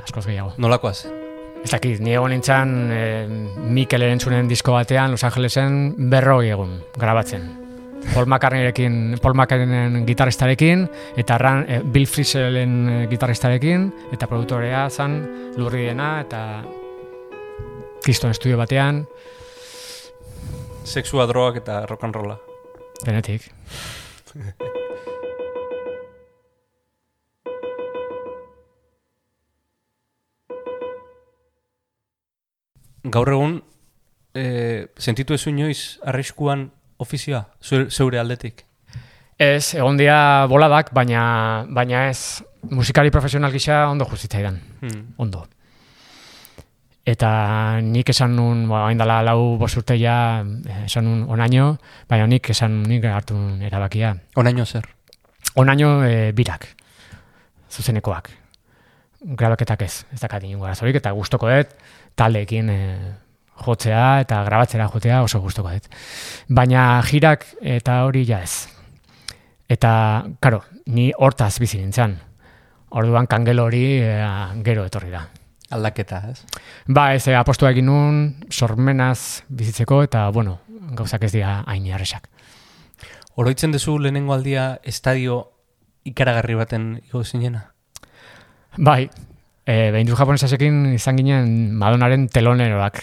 [0.00, 0.54] askoz gehiago.
[0.56, 1.12] Nolakoa zen?
[1.60, 3.04] Ez dakit, ni egon nintzen e,
[3.68, 7.44] Mikel erentzunen disko batean Los Angelesen berroi egun grabatzen.
[8.14, 10.88] Paul McCartneyrekin, Paul McCartneyen gitarristarekin,
[11.20, 15.20] eta Ran, e, Bill Frisellen e, gitarristarekin, eta produktorea zan
[15.60, 16.62] lurriena, eta
[18.04, 19.04] Kriston estudio batean,
[20.90, 22.38] Sexua, drogak eta rock and rolla.
[23.04, 23.50] denetik.
[33.04, 33.54] Gaur egun,
[34.36, 34.44] e,
[35.00, 36.66] sentitu ezu inoiz arriskuan
[37.00, 38.66] ofizioa, zeure, zeure aldetik?
[39.40, 41.22] Ez, egon dira boladak, baina,
[41.72, 45.14] baina ez musikari profesional gisa ondo justitzaidan, Hmm.
[45.16, 45.46] ondo.
[47.08, 51.78] Eta nik esan nun, ba, hain dela lau bost urte ja, eh, esan nun onaino,
[52.08, 54.12] baina nik esan nik hartu nun erabakia.
[54.36, 54.84] Onaino zer?
[55.56, 56.68] Onaino e, birak,
[57.72, 58.30] zuzenekoak.
[59.36, 61.72] Grabaketak ez, ez dakat inungo arazorik, eta gustoko dut
[62.20, 62.78] taldeekin e,
[63.64, 65.88] jotzea eta grabatzera jotea oso gustoko dut.
[66.48, 68.68] Baina jirak eta hori ja ez.
[69.70, 69.90] Eta,
[70.40, 72.18] karo, ni hortaz bizi nintzen.
[72.90, 74.16] Orduan kangelo hori e,
[74.66, 75.28] gero etorri da.
[75.70, 76.42] Aldaketa, ez?
[76.86, 80.58] Ba, ez eh, apostua egin nun, sormenaz bizitzeko, eta, bueno,
[80.98, 82.26] gauzak ez dira hain jarresak.
[83.38, 85.44] Oroitzen duzu lehenengo aldia estadio
[86.04, 87.68] ikaragarri baten igo zinena?
[88.76, 89.08] Bai,
[89.64, 93.00] e, behin du japonesasekin izan ginen Madonaren teloneroak.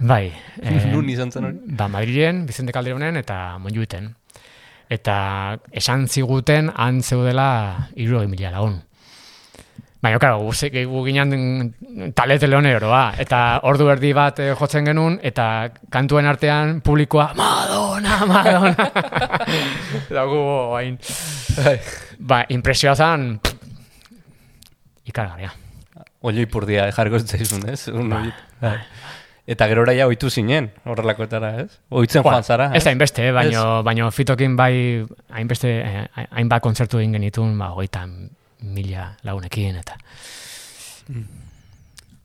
[0.00, 0.32] Bai.
[0.62, 1.60] eh, Nun izan zen hori?
[1.78, 4.10] Ba, Madrilen, Bizente Calderonen eta Monjuiten.
[4.92, 5.16] Eta
[5.72, 8.82] esan ziguten han zeudela iruro mila lagun.
[10.04, 13.14] Baina, karo, gu, ze- gu ginen tale teleoneroa.
[13.24, 15.46] Eta ordu erdi bat eh, jotzen genuen, eta
[15.90, 18.88] kantuen artean publikoa, Madonna, Madonna.
[20.10, 20.42] eta gu,
[20.76, 20.98] hain.
[22.20, 23.30] Ba, impresioa zen,
[25.08, 25.52] ikaragarria.
[26.24, 27.86] Oio ipurdia jarriko zaizun, ez?
[27.88, 28.76] Un hori- bai.
[29.46, 31.80] Eta gero ja oitu zinen, horrelakoetara, ez?
[31.90, 36.62] Oitzen Bueno, joan zara, Ez da hainbeste, eh, baino, baino fitokin bai hainbeste, eh, hainbat
[36.62, 38.06] kontzertu egin genitun, ba, hogeita
[38.64, 39.98] mila lagunekin, eta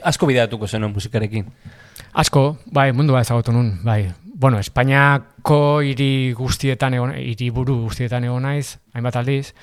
[0.04, 1.46] Asko bideatuko zenuen musikarekin.
[2.14, 4.14] asko, bai, mundua ezagutu nun, bai.
[4.24, 9.54] Bueno, Espainiako hiri guztietan egon, hiri buru guztietan egon naiz, hainbat aldiz,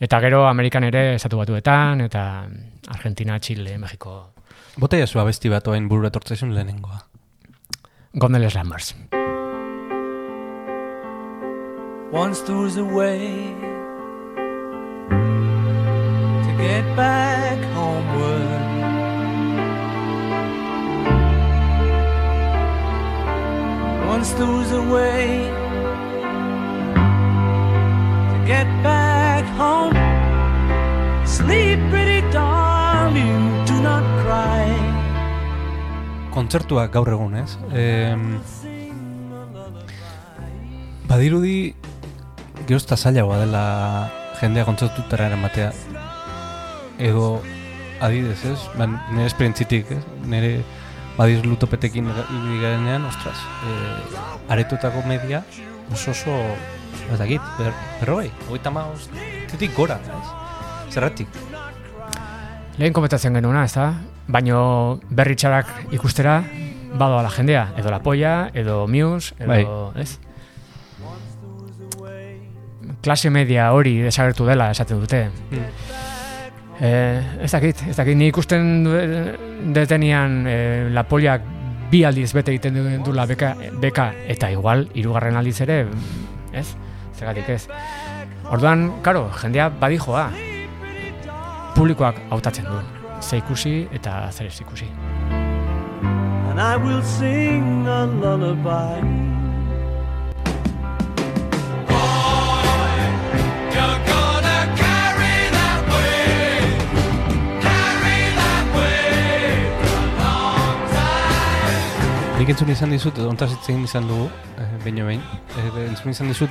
[0.00, 2.46] eta gero Amerikan ere estatu batuetan, eta
[2.94, 4.34] Argentina, Chile, Mexiko,
[4.74, 6.98] Bota jazu abesti bat oain burura etortzaizun lehenengoa.
[8.18, 8.94] Gondeles Lambers.
[12.10, 13.54] Once there was a way
[16.58, 18.62] get back homeward.
[24.06, 25.50] Once there was a way
[28.30, 29.94] to get back home.
[31.26, 34.70] Sleep, pretty darling, do not cry.
[36.30, 37.56] Kontzertuak gaur egun, ez?
[37.74, 38.38] Em,
[41.10, 41.74] badirudi
[42.66, 43.64] gerozta zailagoa dela
[44.40, 45.72] jendea kontzertutara eramatea.
[47.04, 47.42] Edo
[48.00, 48.58] adidez, ez?
[48.78, 50.02] Ba, nire esperientzitik, ez?
[50.24, 50.56] Nire
[51.18, 53.38] badiz lutopetekin ibili garenean, ostras,
[53.68, 53.74] e,
[54.50, 55.44] aretutako media
[55.92, 56.32] oso oso,
[57.12, 59.08] ez dakit, ber, berroi, hogeita maoz,
[59.50, 60.94] titik gora, ez?
[60.94, 61.28] Zerratik?
[62.78, 63.90] Lehen komentatzen genuena, ez da?
[64.26, 66.40] Baino berri txarak ikustera,
[66.94, 70.16] badoa la jendea, edo la polla, edo Muse, edo, ez?
[73.04, 75.26] Klase media hori desagertu dela esaten dute.
[76.80, 78.82] Eh, ez dakit, ez dakit, ni ikusten
[79.74, 81.38] detenian eh, la polla
[81.90, 85.84] bi aldiz bete egiten du- dula beka, beka eta igual hirugarren aldiz ere,
[86.52, 86.66] ez?
[87.14, 87.68] Zergatik ez.
[88.50, 90.28] Orduan, karo, jendea badijoa.
[91.74, 92.80] Publikoak hautatzen du.
[93.22, 94.86] Ze ikusi eta zer ez ikusi.
[96.50, 99.33] and I will sing a lullaby
[112.38, 114.26] nik entzun izan dizut, ontaz hitz egin izan dugu,
[114.58, 115.22] eh, behin behin,
[115.56, 116.50] eh, entzun izan dizut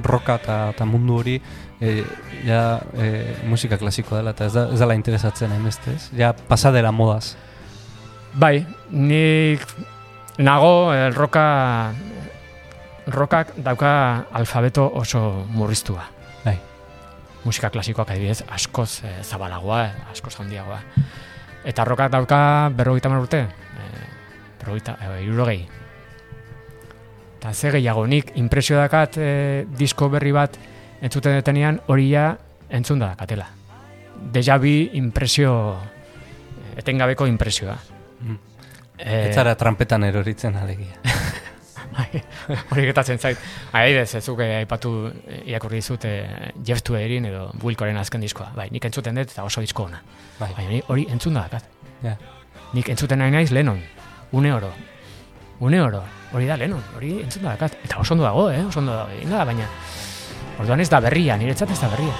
[0.00, 1.36] roka eta, mundu hori
[1.80, 2.04] eh,
[2.46, 6.08] ja eh, musika klasikoa dela, eta ez, da, ez dela interesatzen hainbeste, ez?
[6.16, 7.34] Ja pasadera modaz.
[8.32, 9.66] Bai, nik
[10.38, 11.92] nago el roka
[13.06, 16.06] rokak dauka alfabeto oso murriztua.
[16.44, 16.56] Bai.
[17.44, 20.80] Musika klasikoak adibidez askoz eh, zabalagoa, askoz handiagoa.
[21.64, 23.46] Eta rokak dauka berrogeita urte,
[24.62, 25.68] eh, berrogeita, eh, irurogei.
[27.38, 30.56] Eta ze gehiago, nik impresio dakat eh, disko berri bat
[31.02, 32.36] entzuten detenean hori ja
[32.70, 33.48] entzun da dakatela.
[34.32, 37.76] Deja bi impresio, eh, etengabeko impresioa.
[38.20, 38.38] Mm.
[38.98, 40.94] Eh, Ez zara trampetan eroritzen alegia.
[42.72, 43.38] Hori getatzen zait.
[43.72, 44.92] Adibidez, ez zuke aipatu
[45.26, 48.52] eh, irakurri dizut eh, Jeff Tweerin edo Wilcoren azken diskoa.
[48.56, 50.00] Bai, nik entzuten dut eta oso disko ona.
[50.38, 50.52] Bai.
[50.56, 51.66] Baina hori entzun da dakat.
[52.04, 52.14] Ja.
[52.72, 53.82] Nik entzuten nahi naiz Lennon.
[54.32, 54.70] Une oro.
[55.60, 56.02] Une oro.
[56.32, 56.82] Hori da Lennon.
[56.96, 57.76] Hori entzun da dakat.
[57.84, 58.64] Eta oso ondo dago, eh?
[58.64, 59.12] Oso ondo dago.
[59.12, 59.68] Egin da, baina
[60.60, 62.16] Orduan ez da berria, niretzat ez da berria.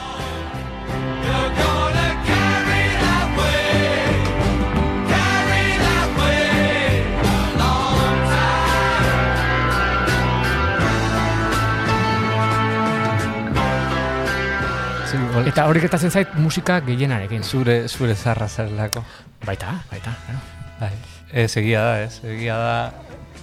[15.53, 17.43] Eta hori gertatzen zait musika gehienarekin.
[17.43, 19.05] zure, zure zarra zarelako.
[19.45, 20.41] Baita, baita, claro.
[20.81, 21.12] Bai.
[21.33, 22.21] Ez, egia da, ez.
[22.29, 22.75] Egia da,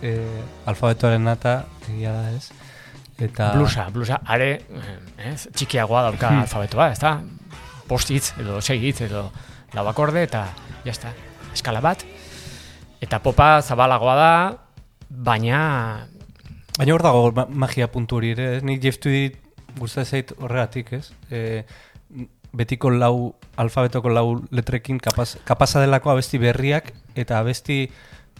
[0.05, 2.49] eh, alfabetoaren nata, egia da, ez.
[3.19, 3.51] Eta...
[3.57, 6.43] Blusa, blusa, are, eh, ez, txikiagoa dauka Hmm.
[6.45, 7.15] alfabetoa, ez da?
[7.89, 9.25] Post hitz, edo sei hitz, edo
[9.73, 10.45] lau akorde, eta
[10.85, 11.11] jazta,
[11.53, 12.05] eskala bat.
[13.01, 14.31] Eta popa zabalagoa da,
[15.09, 16.07] baina,
[16.79, 18.63] Baina hor dago ma- magia puntu hori ere, ez?
[18.63, 19.35] Nik Jeff Tweedy
[19.75, 21.09] gustatzen zait horregatik, ez?
[21.29, 21.65] E,
[22.53, 27.89] betiko lau, alfabetoko lau letrekin kapaz, kapaza delako abesti berriak eta abesti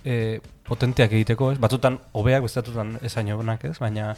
[0.06, 1.60] e, potenteak egiteko, ez?
[1.62, 3.78] Batzutan hobeak, bestatutan esain hobenak, ez?
[3.80, 4.16] Baina,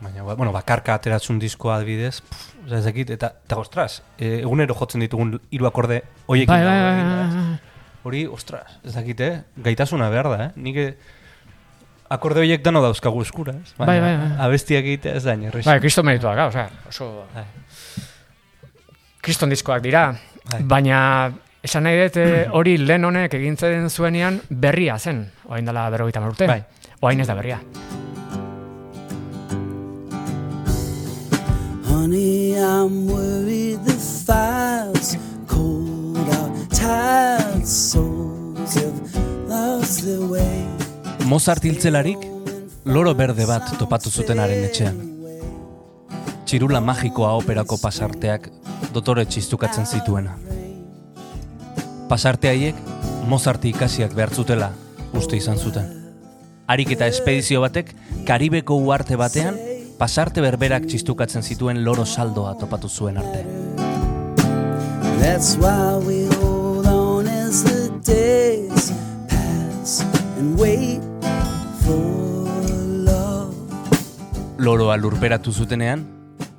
[0.00, 4.40] baina, ba- bueno, bakarka ateratzun diskoa adibidez, pff, oza, ez dakit, eta, eta ostras, e,
[4.42, 7.34] egunero jotzen ditugun hiru akorde hoiekin bai, bai, dago bai, eginda, bai, ez?
[7.34, 7.72] bai.
[8.04, 9.42] Hori, ostras, ez dakit, eh?
[9.64, 10.50] Gaitasuna behar da, eh?
[10.60, 10.76] Nik
[12.14, 13.72] akorde horiek dano dauzkagu eskura, ez?
[13.78, 14.36] Baina Bai, bai, bai.
[14.46, 15.64] abestiak egitea ez da inerrez.
[15.66, 17.44] Bai, kriston meritua da, osea, oso Bai.
[19.24, 20.04] Kriston diskoak dira,
[20.50, 20.60] Bai.
[20.68, 20.98] baina
[21.64, 26.34] esan nahi dut eh, hori lehen honek egintzen zuenean berria zen, orain dela berrogeita hamar
[26.34, 26.48] urte.
[26.50, 26.60] Bai.
[27.00, 27.58] Orain ez da berria.
[31.88, 35.16] Honey, I'm worried the fire's
[35.48, 36.52] cold out.
[36.70, 39.16] Tired souls have
[39.48, 40.68] lost their way.
[41.24, 42.28] Mozart hiltzelarik,
[42.84, 45.13] loro berde bat topatu zutenaren etxean.
[46.44, 48.50] Txirula magikoa operako pasarteak
[48.92, 50.36] dotore txistukatzen zituena.
[52.08, 52.80] Pasarte haiek
[53.24, 54.68] Mozarti ikasiak behartzutela
[55.16, 55.86] uste izan zuten.
[56.68, 57.94] Harik eta espedizio batek
[58.28, 59.56] Karibeko uarte batean
[59.98, 63.44] pasarte berberak txistukatzen zituen loro saldoa topatu zuen arte.
[65.22, 68.92] That's why we hold on as the days
[69.30, 70.04] pass
[70.36, 71.00] and wait
[71.80, 72.52] for
[73.08, 73.54] love.
[74.58, 76.04] Loroa lurperatu zutenean,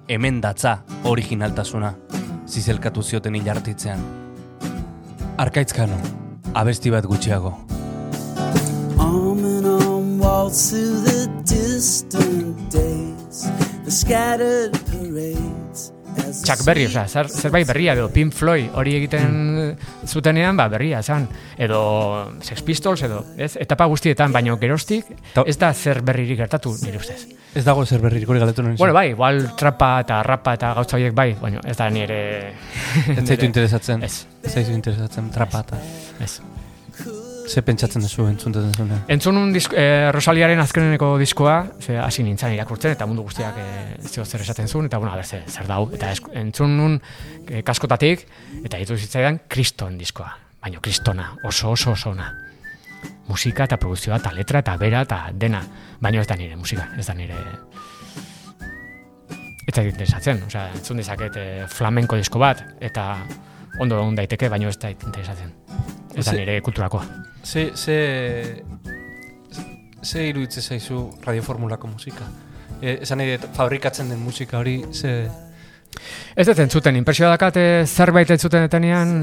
[0.08, 1.94] hemen datza originaltasuna,
[2.48, 4.02] zizelkatu zioten hilartitzean.
[5.42, 5.98] Arkaitzkano,
[6.54, 7.56] abesti bat gutxiago.
[9.00, 13.46] Arm in arm waltz through the distant days,
[13.84, 15.65] the scattered parades.
[16.44, 21.28] Chuck Berry, osea, zer, zerbait berria edo Pink Floyd hori egiten zutenean, ba, berria esan,
[21.58, 21.80] edo
[22.44, 25.10] Sex Pistols edo, ez, etapa guztietan, baino gerostik,
[25.46, 27.22] ez da zer berririk gertatu, nire ustez.
[27.56, 28.76] Ez dago zer berririk hori galetu nuen.
[28.78, 32.20] Bueno, bai, igual trapa eta rapa eta gautza horiek bai, baina ez da nire...
[33.16, 34.04] Ez zaitu interesatzen.
[34.04, 34.26] Ez.
[34.44, 35.80] Ez zaitu interesatzen, trapata.
[36.20, 36.42] Ez.
[37.48, 39.04] Ze pentsatzen duzu entzuntatzen zuenean.
[39.08, 43.98] Entzun un disk, eh, Rosaliaren azkeneneko diskoa, ze hasi nintzen irakurtzen, eta mundu guztiak eh,
[44.10, 46.96] zio zer esaten zuen, eta bueno, a ber, zer, zer dau, eta esk, entzun nun
[47.48, 48.26] eh, kaskotatik,
[48.64, 50.32] eta ditu zitzaidan kriston diskoa,
[50.62, 52.32] baina kristona, oso oso oso ona.
[53.28, 55.62] Musika eta produzioa, eta letra, eta bera, eta dena,
[56.02, 57.36] baina ez da nire musika, ez da nire...
[59.68, 63.06] Ez da interesatzen, osea, entzun dezaket eh, flamenko disko bat, eta
[63.82, 65.54] ondo egon daiteke, baina ez da interesatzen.
[66.16, 67.06] Ez da Ze- nire kulturakoa.
[67.46, 68.64] Ze, ze,
[70.02, 72.26] ze iruditze zaizu radioformulako musika?
[72.82, 75.30] E, esan nahi fabrikatzen den musika hori, ze...
[76.36, 79.14] Ez dut entzuten, impresioa dakat eh, zerbait entzuten etenean,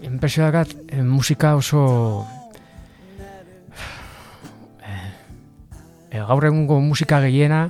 [0.00, 1.82] impresioa dakat eh, musika oso...
[4.80, 7.66] Eh, gaur egungo musika gehiena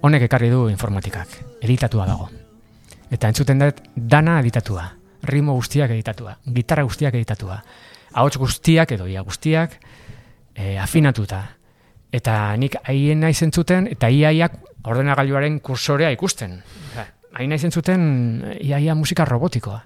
[0.00, 2.30] honek ekarri du informatikak, editatua dago.
[3.10, 4.86] Eta entzuten dut dana editatua,
[5.26, 7.58] ritmo guztiak editatua, gitarra guztiak editatua,
[8.12, 9.78] ahots guztiak edo ia guztiak
[10.54, 11.42] e, afinatuta.
[12.12, 14.52] Eta nik haien nahi zentzuten, eta iaiak
[14.88, 16.62] ordenagailuaren kursorea ikusten.
[17.36, 19.82] Hain nahi zentzuten iaia musika robotikoa.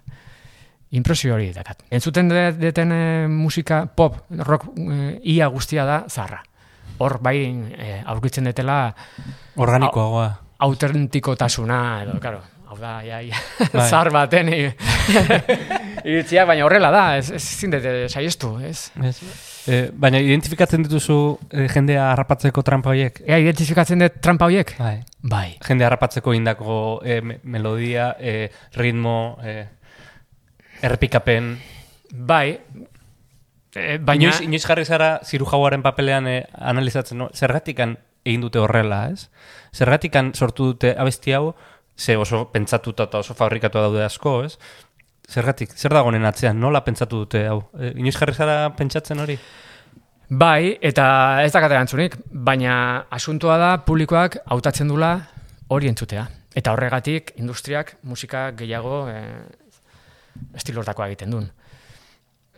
[0.93, 1.83] Impresio hori dakat.
[1.91, 6.43] Entzuten de- deten e, musika pop, rock e, ia guztia da zarra.
[6.99, 7.37] Hor bai
[7.73, 8.95] e, aurkitzen detela
[9.57, 10.29] Organikoagoa.
[10.59, 13.37] autentikotasuna edo, claro, hau da, ja, ja,
[13.73, 13.89] Bai.
[13.91, 14.49] zar baten
[16.05, 18.91] i- iritzia, baina horrela da, ez, ez zindete saiestu, ez?
[19.03, 19.17] Ez.
[19.69, 21.17] Eh, baina identifikatzen dituzu
[21.51, 23.21] eh, jendea harrapatzeko trampa horiek?
[23.27, 24.75] Ea, identifikatzen dut trampa horiek?
[24.79, 24.97] Bai.
[25.23, 25.47] Bai.
[25.67, 29.67] Jende harrapatzeko indako eh, me- melodia, eh, ritmo, eh,
[30.83, 31.59] errepikapen.
[32.13, 32.59] Bai,
[33.75, 34.29] e, baina...
[34.29, 37.31] Inoiz, inoiz jarri zara ziru jauaren papelean eh, analizatzen, no?
[37.35, 39.29] zergatikan egin dute horrela, ez?
[39.75, 41.53] Zergatikan sortu dute abesti hau,
[41.97, 44.57] ze oso pentsatuta eta oso fabrikatua daude asko, ez?
[45.33, 47.63] Zergatik, zer dagoen atzean, nola pentsatu dute hau?
[47.79, 49.39] E, inoiz jarri zara pentsatzen hori?
[50.29, 51.07] Bai, eta
[51.45, 52.75] ez dakate erantzunik, baina
[53.13, 55.15] asuntoa da publikoak hautatzen dula
[55.73, 56.27] hori entzutea.
[56.57, 59.19] Eta horregatik industriak musika gehiago e,
[60.61, 61.49] estilortakoa egiten duen.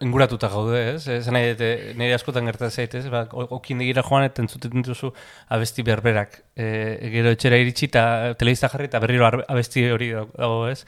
[0.02, 1.06] Enguratuta gaude, ez?
[1.06, 3.04] Ez nahi dute, nire askotan gertatzen zait, ez?
[3.12, 5.12] Ba, okin egira joan eta entzuten dituzu
[5.54, 6.40] abesti berberak.
[6.58, 6.66] E,
[7.12, 10.80] gero etxera iritsi eta telebista jarri eta berriro abesti hori dago, ez?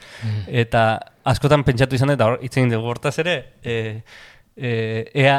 [0.63, 0.81] Eta
[1.31, 3.77] askotan pentsatu izan dut, eta hitz egin dugu hortaz ere, e,
[4.59, 4.73] e,
[5.23, 5.37] ea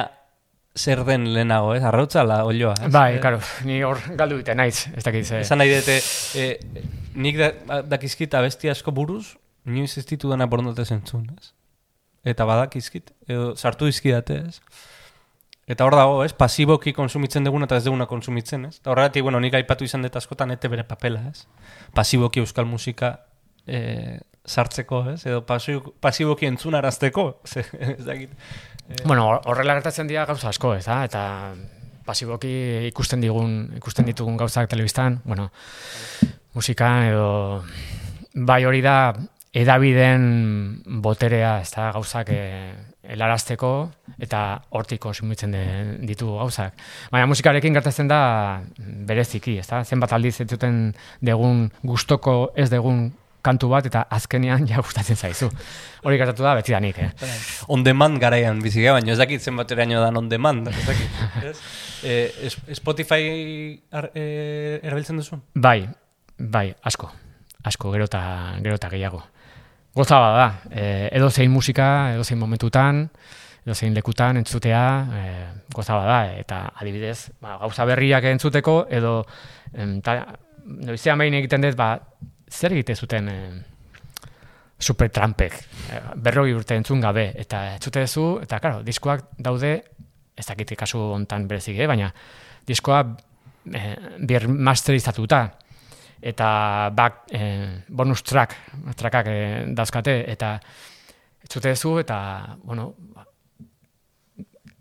[0.78, 1.82] zer den lehenago, ez?
[1.84, 2.90] Arrautza la olioa, ez?
[2.94, 5.42] Bai, E, karo, ni hor galdu dute naiz, ez dakit ze.
[5.44, 6.00] Esan nahi dute,
[6.40, 6.48] e,
[7.20, 9.34] nik da, dakizkit abesti asko buruz,
[9.68, 11.52] inoiz ez ditu dena borondatez entzun, ez?
[12.24, 14.60] Eta badakizkit, edo sartu dizkidate, ez?
[15.68, 16.32] Eta hor dago, ez?
[16.32, 18.78] Pasiboki konsumitzen duguna eta ez duguna konsumitzen, ez?
[18.80, 21.44] Eta horregatik, bueno, nik aipatu izan dut askotan ete bere papela, ez?
[21.94, 23.12] Pasiboki euskal musika
[23.66, 25.26] e, sartzeko, ez?
[25.28, 27.26] Edo pasi- pasiboki entzunarazteko,
[27.94, 28.32] ez dakit.
[29.04, 31.02] Bueno, hor- horrela gertatzen dira gauza asko, ez da?
[31.04, 31.22] Eta
[32.08, 32.50] pasiboki
[32.88, 35.50] ikusten digun, ikusten ditugun gauzak telebistan, bueno,
[36.56, 37.26] musika edo
[38.34, 39.12] bai hori da
[39.56, 42.72] edabideen boterea, ez da, gauzak eh,
[43.08, 43.70] helarazteko
[44.20, 44.40] eta
[44.76, 45.54] hortik konsumitzen
[46.06, 46.74] ditu gauzak.
[47.12, 49.82] Baina musikarekin gertatzen da bereziki, ez da?
[49.84, 50.92] Zenbat aldiz entzuten
[51.24, 53.08] degun gustoko ez degun
[53.48, 55.48] kantu bat eta azkenean ja gustatzen zaizu.
[56.04, 57.10] Hori gertatu da beti danik, eh?
[57.72, 61.22] On demand garaian bizi gara, baina ez dakit zenbateraino dan on demand, ez dakit.
[61.52, 61.56] ez?
[62.04, 62.18] E,
[62.50, 65.40] es- Spotify ar, e, erabiltzen duzu?
[65.54, 65.88] Bai,
[66.36, 67.08] bai, asko.
[67.64, 68.20] Asko, gero eta
[68.62, 69.22] gero eta gehiago.
[69.94, 73.06] Goza da, e, edo zein musika, edo zein momentutan,
[73.64, 75.22] edo zein lekutan entzutea, e,
[75.74, 79.22] goza da, eta adibidez, ba, gauza berriak entzuteko, edo
[79.74, 80.20] em, ta,
[80.64, 81.96] noizean behin egiten dut, ba,
[82.48, 83.38] zer egite zuten e,
[84.78, 85.58] supertrampek,
[85.90, 89.72] e, berroi urte entzun gabe, eta entzute duzu, eta karo, diskoak daude,
[90.38, 92.12] ez dakit kasu hontan berezik, eh, baina
[92.66, 93.02] diskoa
[93.74, 93.82] e,
[94.30, 95.42] bir masterizatuta,
[96.22, 98.56] eta bak, eh, bonus track,
[98.96, 100.58] trackak eh, dauzkate, eta
[101.42, 102.94] entzute duzu, eta, bueno,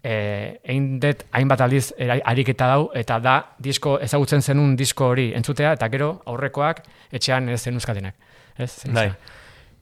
[0.04, 5.74] eh, egin dut hainbat aldiz ariketa dau, eta da disko ezagutzen zenun disko hori entzutea,
[5.78, 8.16] eta gero aurrekoak etxean ez zenuzkatenak.
[8.58, 9.36] Ez, zenuzka.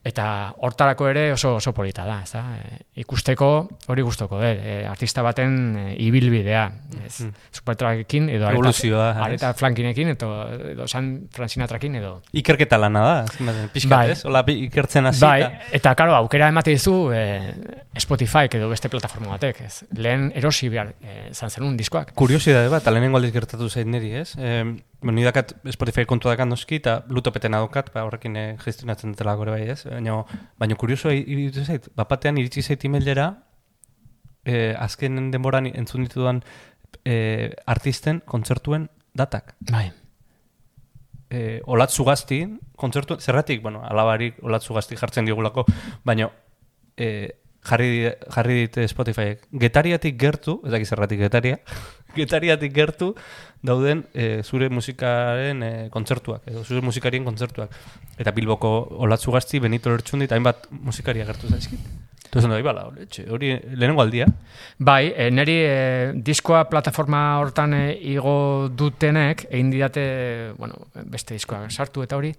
[0.06, 2.42] Eta hortarako ere oso oso polita da, ez da?
[2.62, 3.48] E, ikusteko
[3.90, 4.52] hori gustoko, eh?
[4.54, 6.66] e, artista baten e, ibilbidea,
[7.04, 7.32] ez, Mm.
[7.58, 10.28] supertrackekin edo Evoluzioa, areta flankinekin edo,
[10.74, 12.20] edo San Francinatrakin edo.
[12.36, 13.14] Ikerketa lana da,
[13.72, 14.10] pixkat, Bai.
[14.12, 14.24] ez?
[14.28, 15.24] Ola, ikertzen hasi.
[15.24, 15.42] Bai,
[15.72, 17.22] eta- karo, aukera emate dizu e,
[17.98, 19.80] Spotify edo beste plataforma batek, ez?
[19.96, 22.12] Lehen erosi behar e, zan zenun diskoak.
[22.14, 24.34] Kuriosidade bat, lehenengo aldiz gertatu zait niri, ez?
[24.38, 24.60] E,
[25.00, 29.34] bueno, ni dakat Spotify kontu dakat noski, eta lutopetena daukat, ba, horrekin eh, gestionatzen dutela
[29.36, 29.82] gore bai, ez?
[29.88, 30.22] Baina,
[30.58, 33.28] baina kurioso iruditu zait, bapatean iritsi zait emailera,
[34.44, 36.42] eh, azken denboran entzun ditudan
[37.04, 39.54] eh, artisten kontzertuen datak.
[39.70, 39.90] Bai.
[41.30, 42.44] eh, olatzu gazti,
[42.76, 45.64] kontzertu, zerratik, bueno, alabarik olatzu gazti jartzen digulako,
[46.04, 46.30] baina
[46.96, 47.90] eh, jarri,
[48.34, 49.46] jarri dit Spotifyek.
[49.52, 51.60] Getariatik gertu, ez dakit zerratik getaria,
[52.18, 53.12] getariatik gertu
[53.66, 57.72] dauden eh, zure musikaren eh, kontzertuak, edo zure musikarien kontzertuak.
[58.16, 58.72] Eta Bilboko
[59.06, 61.88] olatzu gazti, Benito Lertxundi, hainbat musikaria gertu zaizkit.
[62.26, 64.26] Entonces, no, ibala, etxe, hori lehenengo aldia.
[64.82, 65.76] Bai, e, neri e,
[66.26, 70.06] diskoa plataforma hortan e, igo dutenek, egin didate,
[70.58, 72.34] bueno, beste diskoa sartu eta hori,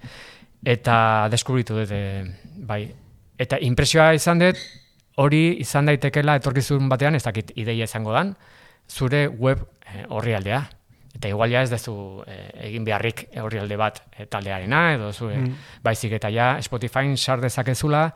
[0.67, 0.97] eta
[1.34, 2.84] deskubritu dut, e, bai.
[3.41, 4.59] Eta impresioa izan dut,
[5.18, 8.36] hori izan daitekela etorkizun batean, ez dakit ideia izango dan,
[8.89, 10.63] zure web e, orrialdea.
[11.18, 12.36] Eta igual ja ez dezu e,
[12.70, 15.55] egin beharrik orrialde bat e, taldearena, edo zure, Mm.
[15.84, 18.11] baizik eta ja Spotify sar dezakezula,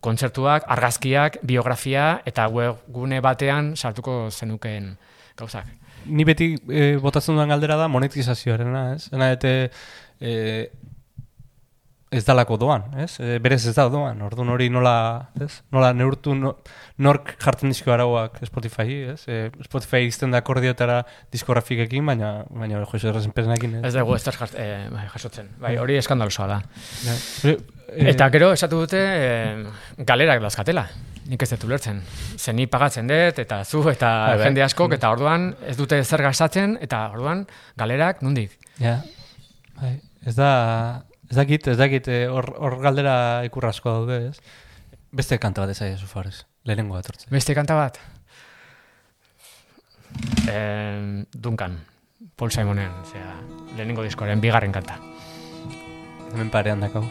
[0.00, 4.96] kontzertuak, argazkiak, biografia eta webgune batean sartuko zenukeen
[5.36, 5.66] gauzak.
[6.06, 9.10] ni beti e, botatzen dudan galdera da monetizazioarena, ez?
[9.12, 9.70] Ena, ete,
[10.20, 10.70] e,
[12.10, 13.12] ez dalako doan, ez?
[13.22, 14.94] E, berez ez da doan, orduan hori nola,
[15.40, 15.60] ez?
[15.70, 16.56] Nola neurtu no,
[16.98, 19.20] nork jartzen dizko arauak Spotify, ez?
[19.30, 23.84] E, Spotify izten da akordiotara diskografikekin, baina, baina Jose Errezen pesenekin, ez?
[23.92, 25.52] Ez dugu ez jart, e, bai, jasotzen.
[25.62, 26.58] Bai, hori eskandalosoa da.
[27.06, 27.14] Ja.
[27.52, 27.54] E,
[28.10, 30.88] Eta gero esatu dute e, galerak dazkatela.
[31.30, 32.00] Nik ez dut ulertzen.
[32.38, 34.48] Zen ni pagatzen dut, eta zu, eta Bai, bai.
[34.48, 37.44] jende askok, eta orduan ez dute zer gastatzen, eta orduan
[37.78, 38.58] galerak nondik.
[38.82, 38.96] Ja.
[39.78, 39.92] Bai,
[40.26, 40.50] ez da,
[41.30, 44.40] ez dakit, ez dakit, eh, hor, hor galdera ikurrasko daude, ez?
[45.14, 46.44] Beste kanta bat ezaia, Sufares.
[46.66, 47.30] Lehenengo bat hortzen.
[47.30, 47.98] Beste kanta bat?
[50.50, 51.78] E, Duncan,
[52.36, 53.36] Paul Simonen, zera,
[53.76, 54.98] lehenengo diskoaren bigarren kanta.
[56.32, 57.04] Hemen parean dakau.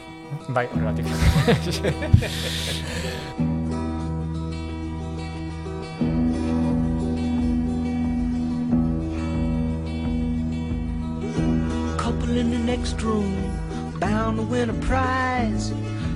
[0.49, 1.07] Bai, horregatik.
[11.97, 13.33] couple in the next room,
[13.99, 15.73] bound to win a prize.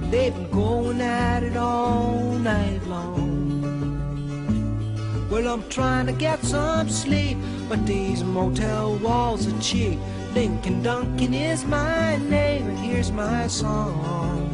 [0.09, 3.61] They've been going at it all night long.
[5.29, 9.97] Well, I'm trying to get some sleep, but these motel walls are cheap.
[10.35, 14.49] Lincoln Duncan is my name, and here's my song.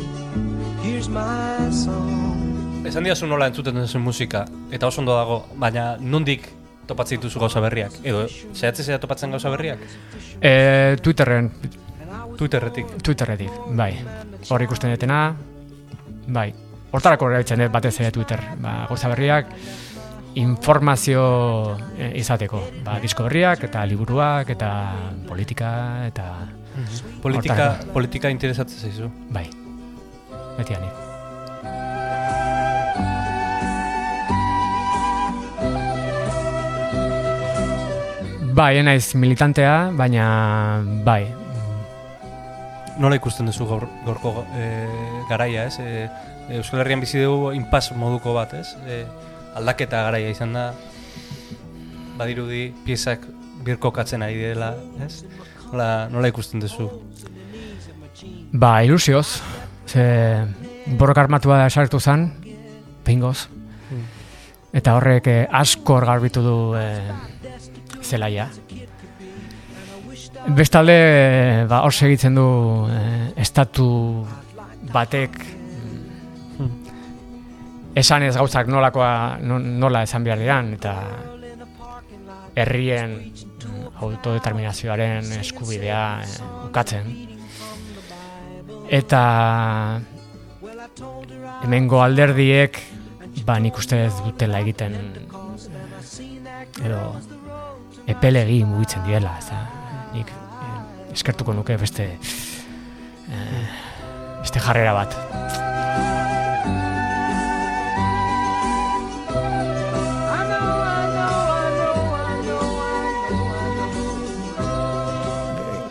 [0.81, 2.85] Here's my song.
[2.87, 6.47] Esan diazu nola entzuten duzu musika, eta oso ondo dago, baina nondik
[6.87, 7.99] topatzen dituzu gauza berriak?
[8.03, 8.23] Edo,
[8.55, 9.83] zehatze zera topatzen gauza berriak?
[10.41, 11.51] e, Twitterren,
[12.39, 12.91] Twitterretik.
[13.03, 13.91] Twitterretik, bai.
[14.47, 15.33] Hor ikusten detena,
[16.31, 16.47] bai.
[16.95, 18.39] Hortarako erabiltzen dut batez ere Twitter.
[18.63, 19.49] Ba, gauza berriak,
[20.39, 21.23] informazio
[21.97, 22.61] eh, izateko.
[22.85, 24.71] Ba, disko berriak, eta liburuak, eta
[25.27, 25.71] politika,
[26.07, 26.29] eta...
[27.19, 27.93] Politika, Hortarako.
[27.97, 29.09] politika interesatzen zaizu.
[29.35, 29.43] Bai.
[30.55, 30.95] Beti hanik.
[38.55, 40.29] Bai, naiz militantea, baina
[41.03, 41.38] bai.
[42.99, 44.65] Nola ikusten duzu gaur, gaurko e,
[45.29, 45.79] garaia, ez?
[45.79, 48.73] E, Euskal Herrian bizi dugu inpas moduko bat, ez?
[48.83, 49.05] E,
[49.55, 50.65] aldaketa garaia izan da,
[52.19, 53.23] badirudi piezak
[53.63, 54.73] birkokatzen ari dela,
[55.05, 55.23] ez?
[55.69, 56.89] Nola, nola ikusten duzu?
[58.51, 59.39] Ba, ilusioz.
[59.87, 60.03] Ze
[60.99, 62.27] borroka armatua sartu zen,
[63.05, 63.47] pingoz.
[64.75, 67.13] Eta horrek eh, asko garbitu du eh,
[68.03, 68.49] zelaia.
[70.55, 72.45] Bestalde, ba, hor segitzen du
[72.89, 73.85] eh, estatu
[74.91, 75.35] batek
[76.57, 76.71] mm,
[78.01, 80.95] esan ez gauzak nolakoa, no- nola esan behar diran, eta
[82.59, 83.15] herrien
[84.01, 86.37] autodeterminazioaren eskubidea eh,
[86.69, 87.11] ukatzen.
[88.89, 89.23] Eta
[91.63, 92.79] hemengo alderdiek
[93.45, 94.95] ba nik uste ez dutela egiten
[96.83, 97.03] edo
[98.09, 99.78] epelegi mugitzen diela, ez da.
[100.13, 102.05] Nik eh, eskertuko nuke beste
[103.29, 103.65] eh,
[104.41, 105.13] beste jarrera bat.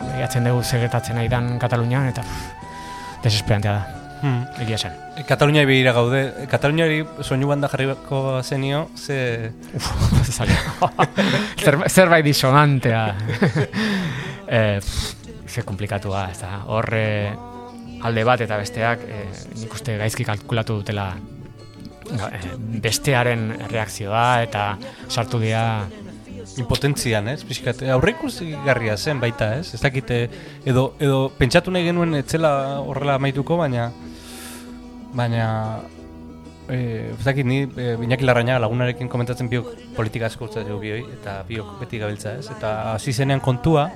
[0.09, 3.99] Begiatzen dugu segretatzen nahi dan Katalunian eta pff, desesperantea da.
[4.19, 4.43] Hmm.
[4.59, 4.95] Egia zen.
[5.27, 6.25] Kataluniai begira gaude.
[6.51, 9.51] Kataluniari soinu banda jarriko zenio, ze...
[10.27, 10.57] Zaila.
[11.63, 13.05] Zer, zerbait disonantea.
[14.49, 14.79] eh,
[15.47, 16.63] ze komplikatua, ez da.
[16.67, 17.31] Hor eh,
[18.05, 19.25] alde bat eta besteak eh,
[19.59, 21.09] nik uste gaizki kalkulatu dutela
[22.13, 22.51] eh,
[22.83, 24.71] bestearen reakzioa eta
[25.09, 25.63] sartu dira
[26.59, 27.43] impotentzian, ez?
[27.47, 29.73] Pixkat, aurreikusi garria zen baita, ez?
[29.75, 30.23] Ez dakite,
[30.67, 33.89] edo, edo pentsatu nahi genuen etzela horrela amaituko, baina
[35.13, 35.45] baina
[36.69, 41.39] eh, ez dakit ni e, Iñaki Larrañaga lagunarekin komentatzen biok politika asko utzatu bioi eta
[41.47, 42.49] biok beti gabiltza, ez?
[42.53, 43.89] Eta hasi zenean kontua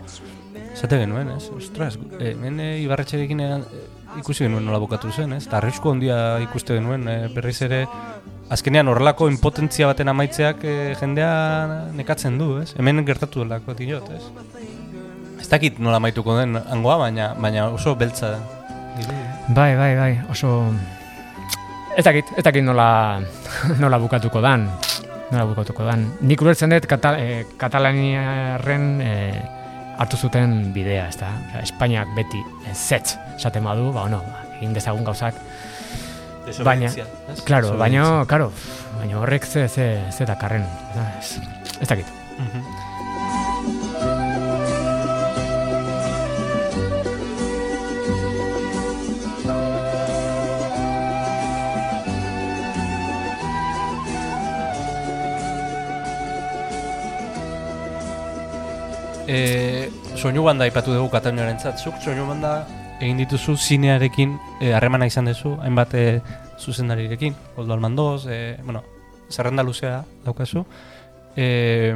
[0.76, 1.50] Zate genuen, ez?
[1.54, 3.50] Ostras, e, hemen e, Ibarretxerekin e,
[4.20, 5.46] ikusi genuen nola bukatu zen, ez?
[5.48, 7.84] Eta arrisku handia ikuste genuen, e, berriz ere
[8.54, 11.34] azkenean horrelako impotentzia baten amaitzeak e, jendea
[11.98, 12.74] nekatzen du, ez?
[12.78, 14.24] Hemen gertatu delako diot, ez?
[15.42, 18.42] Ez dakit nola amaituko den hangoa, baina, baina oso beltza da.
[19.50, 20.56] Bai, bai, bai, oso...
[21.98, 23.20] Ez dakit, ez dakit nola,
[23.84, 24.70] nola bukatuko dan.
[25.34, 26.08] Nola bukatuko dan.
[26.26, 29.63] Nik ulertzen dut Katal eh, Katalaniaren eh,
[29.98, 31.30] hartu zuten bidea, ez da.
[31.62, 32.42] Espainiak beti
[32.74, 35.38] zetz esaten badu, ba, ono, ba, egin dezagun gauzak.
[36.64, 36.90] Baina?
[37.48, 38.50] Claro, baina, claro,
[38.98, 40.66] baina horrek ze, ze, ze dakarren.
[41.20, 41.38] Ez,
[41.80, 42.10] ez dakit.
[42.38, 42.83] Mhm.
[59.28, 62.66] E, soinu banda ipatu dugu Kataluniaren zuk soinu banda
[63.04, 66.22] egin dituzu zinearekin e, harremana izan duzu, hainbat e,
[66.60, 68.84] zuzendarirekin, Koldo Almandoz, e, bueno,
[69.30, 70.66] zerrenda luzea daukazu.
[71.36, 71.94] E,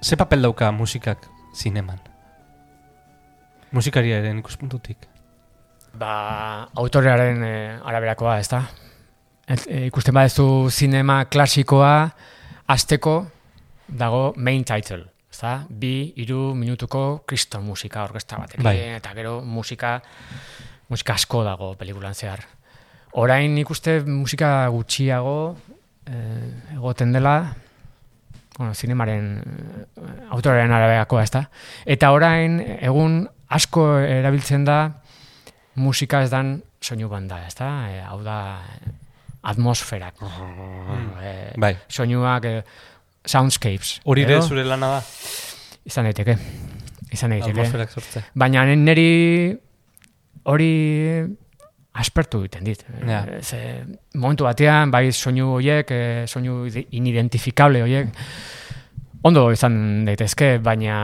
[0.00, 2.00] ze papel dauka musikak zineman?
[3.72, 5.06] Musikariaren ikuspuntutik.
[5.96, 8.64] Ba, autorearen e, araberakoa, ez da?
[9.46, 12.10] Et, e, ikusten badezu zinema klasikoa,
[12.66, 13.20] azteko
[13.86, 15.15] dago main title.
[15.36, 15.66] Ez da?
[15.68, 18.64] Bi, iru minutuko kriston musika orkestra batekin.
[18.64, 18.78] Bai.
[18.96, 19.98] Eta gero musika,
[20.88, 22.40] musika asko dago pelikulan zehar.
[23.20, 25.56] Orain ikuste musika gutxiago
[26.08, 27.34] eh, egoten dela,
[28.56, 31.44] bueno, zinemaren eh, autorearen araberakoa, ez da?
[31.84, 34.80] Eta orain, egun asko erabiltzen da
[35.76, 37.70] musika ez dan soinu banda, ez da?
[37.92, 38.38] E, hau da
[39.52, 40.16] atmosferak.
[41.20, 41.74] E, Bai.
[41.92, 42.62] Soinuak, e,
[43.26, 44.00] soundscapes.
[44.04, 45.02] Hori ere zure lana da,
[45.86, 46.36] Izan daiteke.
[47.14, 47.66] Izan daiteke.
[48.34, 49.56] Baina niri
[50.44, 50.70] hori
[51.96, 52.82] aspertu egiten dit.
[53.06, 53.22] Ja.
[53.24, 53.60] E, Ze,
[54.14, 58.10] momentu batean, bai soinu horiek, e, soinu ide- inidentifikable horiek,
[59.24, 60.98] ondo izan daitezke, baina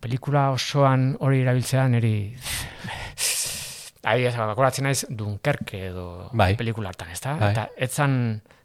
[0.00, 2.14] pelikula osoan hori erabiltzea niri
[4.08, 6.54] Ahi, ez, bakoratzen naiz Dunkerke edo Bai.
[6.56, 7.20] pelikula hartan, ez?
[7.26, 7.50] Bai.
[7.52, 8.14] Eta ez zan,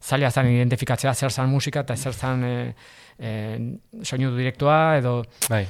[0.03, 2.55] zaila zan identifikatzea zer zan musika eta zer zan e,
[3.19, 3.29] e,
[4.03, 5.65] soinu direktoa edo Bai.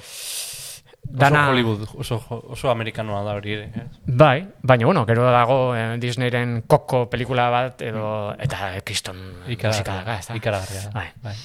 [1.04, 1.44] dana...
[1.44, 2.18] Oso Hollywood, oso,
[2.56, 3.70] oso amerikanoa da hori ere.
[3.76, 3.86] eh?
[4.08, 10.18] Bai, baina bueno, gero dago eh, Disneyren koko pelikula bat edo eta kriston musika daga,
[10.18, 10.36] ez da?
[10.40, 10.84] Ikaragarria.
[10.88, 10.92] da.
[10.98, 11.08] Bai.
[11.24, 11.36] Bai.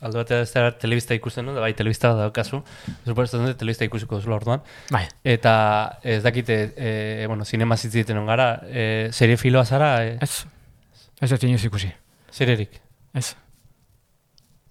[0.00, 2.62] Aldo batea ez da telebista ikusten du, da bai telebista daukazu.
[3.04, 4.62] Suposatzen dut telebista ikusiko duzula orduan.
[4.88, 5.02] Bai.
[5.28, 5.52] Eta
[6.00, 10.46] ez dakite, e, bueno, zinema zitziten on gara, e, serie filoa zara, e, Ez,
[11.20, 11.90] ez dut inoiz ikusi,
[12.30, 12.80] sererik.
[13.14, 13.34] ez.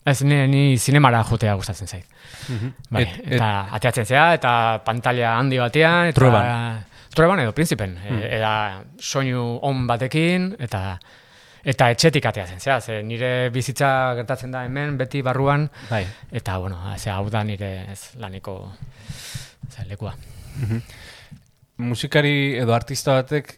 [0.05, 2.05] Ez, ni, ni zinemara jotea gustatzen zait.
[2.89, 4.51] Bai, Et- et- eta ateatzen zea, eta
[4.86, 6.16] pantalla handi batean, eta...
[6.20, 6.86] Trueban.
[7.14, 8.22] Trueban edo Principen, mm.
[8.38, 8.51] eta
[9.01, 10.97] soinu on batekin, eta
[11.70, 16.05] eta etxetik ateatzen zea, ze nire bizitza gertatzen da hemen, beti barruan, Bai.
[16.32, 18.72] eta, bueno, ze hau da nire ez, laneko
[19.70, 20.16] ze, lekua.
[21.78, 23.53] Musikari edo artista batek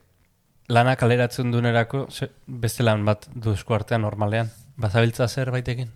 [0.72, 4.49] lana kaleratzen dunerako ze, beste lan bat du artean normalean.
[4.82, 5.91] Bazabiltza zer baitekin?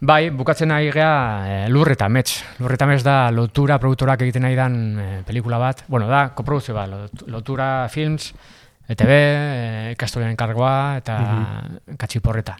[0.00, 1.12] Bai, bukatzen ari gea
[1.48, 2.42] e, lur eta mets.
[2.60, 5.84] Lur eta mets da lotura produktorak egiten nahi dan e, pelikula bat.
[5.88, 8.28] Bueno, da, koproduzio bat, lot- lotura films,
[8.86, 11.16] ETB, e, ikastolen kargoa eta
[11.98, 12.58] katxiporreta.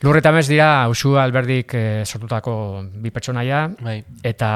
[0.00, 2.54] Lur eta mets dira Usu Alberdik e, sortutako
[3.04, 3.98] bi pertsonaia Bai.
[4.24, 4.50] eta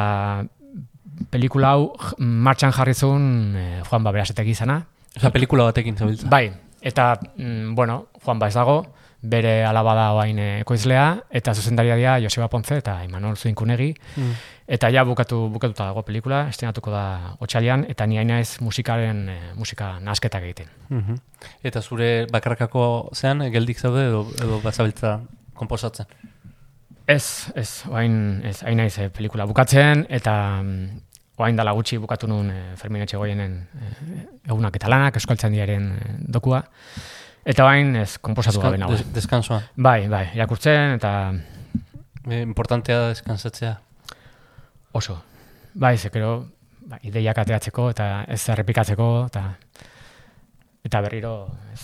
[1.30, 4.82] pelikula hau martxan jarri zuen e, Juan Baberasetek izana.
[5.16, 6.28] Osa, pelikula batekin zabiltza.
[6.28, 6.52] Bai,
[6.82, 8.84] eta, mm, bueno, Juan Ba ez dago,
[9.24, 14.32] bere alaba da oain eh, ekoizlea, eta zuzendaria dira Joseba Ponce eta Imanol Zuinkunegi, Mm.
[14.68, 19.52] eta ja bukatu, bukatuta dago pelikula, estrenatuko da otxalian, eta ni haina ez musikaren, eh,
[19.56, 20.68] musika nasketak egiten.
[20.90, 21.14] Mhm.
[21.62, 25.20] Eta zure bakarkako zean, geldik zaude edo, edo bazabiltza
[25.54, 26.06] komposatzen?
[27.06, 31.02] Ez, ez, oain, ez, hain naiz eh, pelikula bukatzen, eta mm,
[31.36, 36.14] oain dala gutxi bukatu nun eh, Fermin Etxegoienen eh, egunak eta lanak, eskoltzen diaren eh,
[36.38, 36.62] dokua,
[37.44, 38.96] eta oain ez, komposatu gabe nago.
[38.96, 39.68] des, deskansoan.
[39.76, 41.12] Bai, bai, irakurtzen, eta
[42.24, 43.74] E, importantea da deskansatzea.
[44.96, 45.18] Oso.
[45.74, 46.46] Bai, zekero,
[46.88, 49.44] ba, ideiak ateatzeko eta ez errepikatzeko eta
[50.84, 51.34] eta berriro
[51.72, 51.82] ez,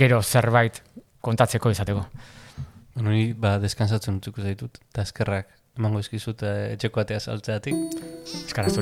[0.00, 0.82] gero zerbait
[1.20, 2.04] kontatzeko izateko.
[2.94, 7.74] Bueno, ba, deskansatzen utzuko zaitut, eta eskerrak emango izkizut eh, etxeko atea saltzeatik.
[8.44, 8.76] Eskaraz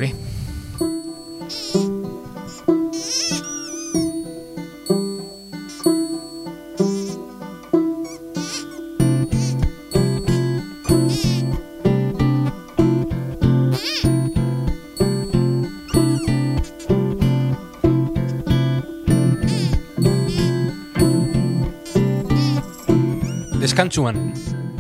[23.91, 24.34] Deskantsuan,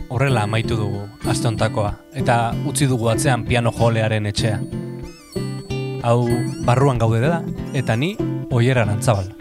[0.06, 2.36] horrela amaitu dugu aste hontakoa eta
[2.70, 4.60] utzi dugu atzean piano jolearen etxea.
[6.06, 6.28] Hau
[6.62, 7.42] barruan gaude da
[7.74, 8.14] eta ni
[8.54, 9.34] oiera antzabal.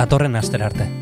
[0.00, 1.01] Datorren astera arte.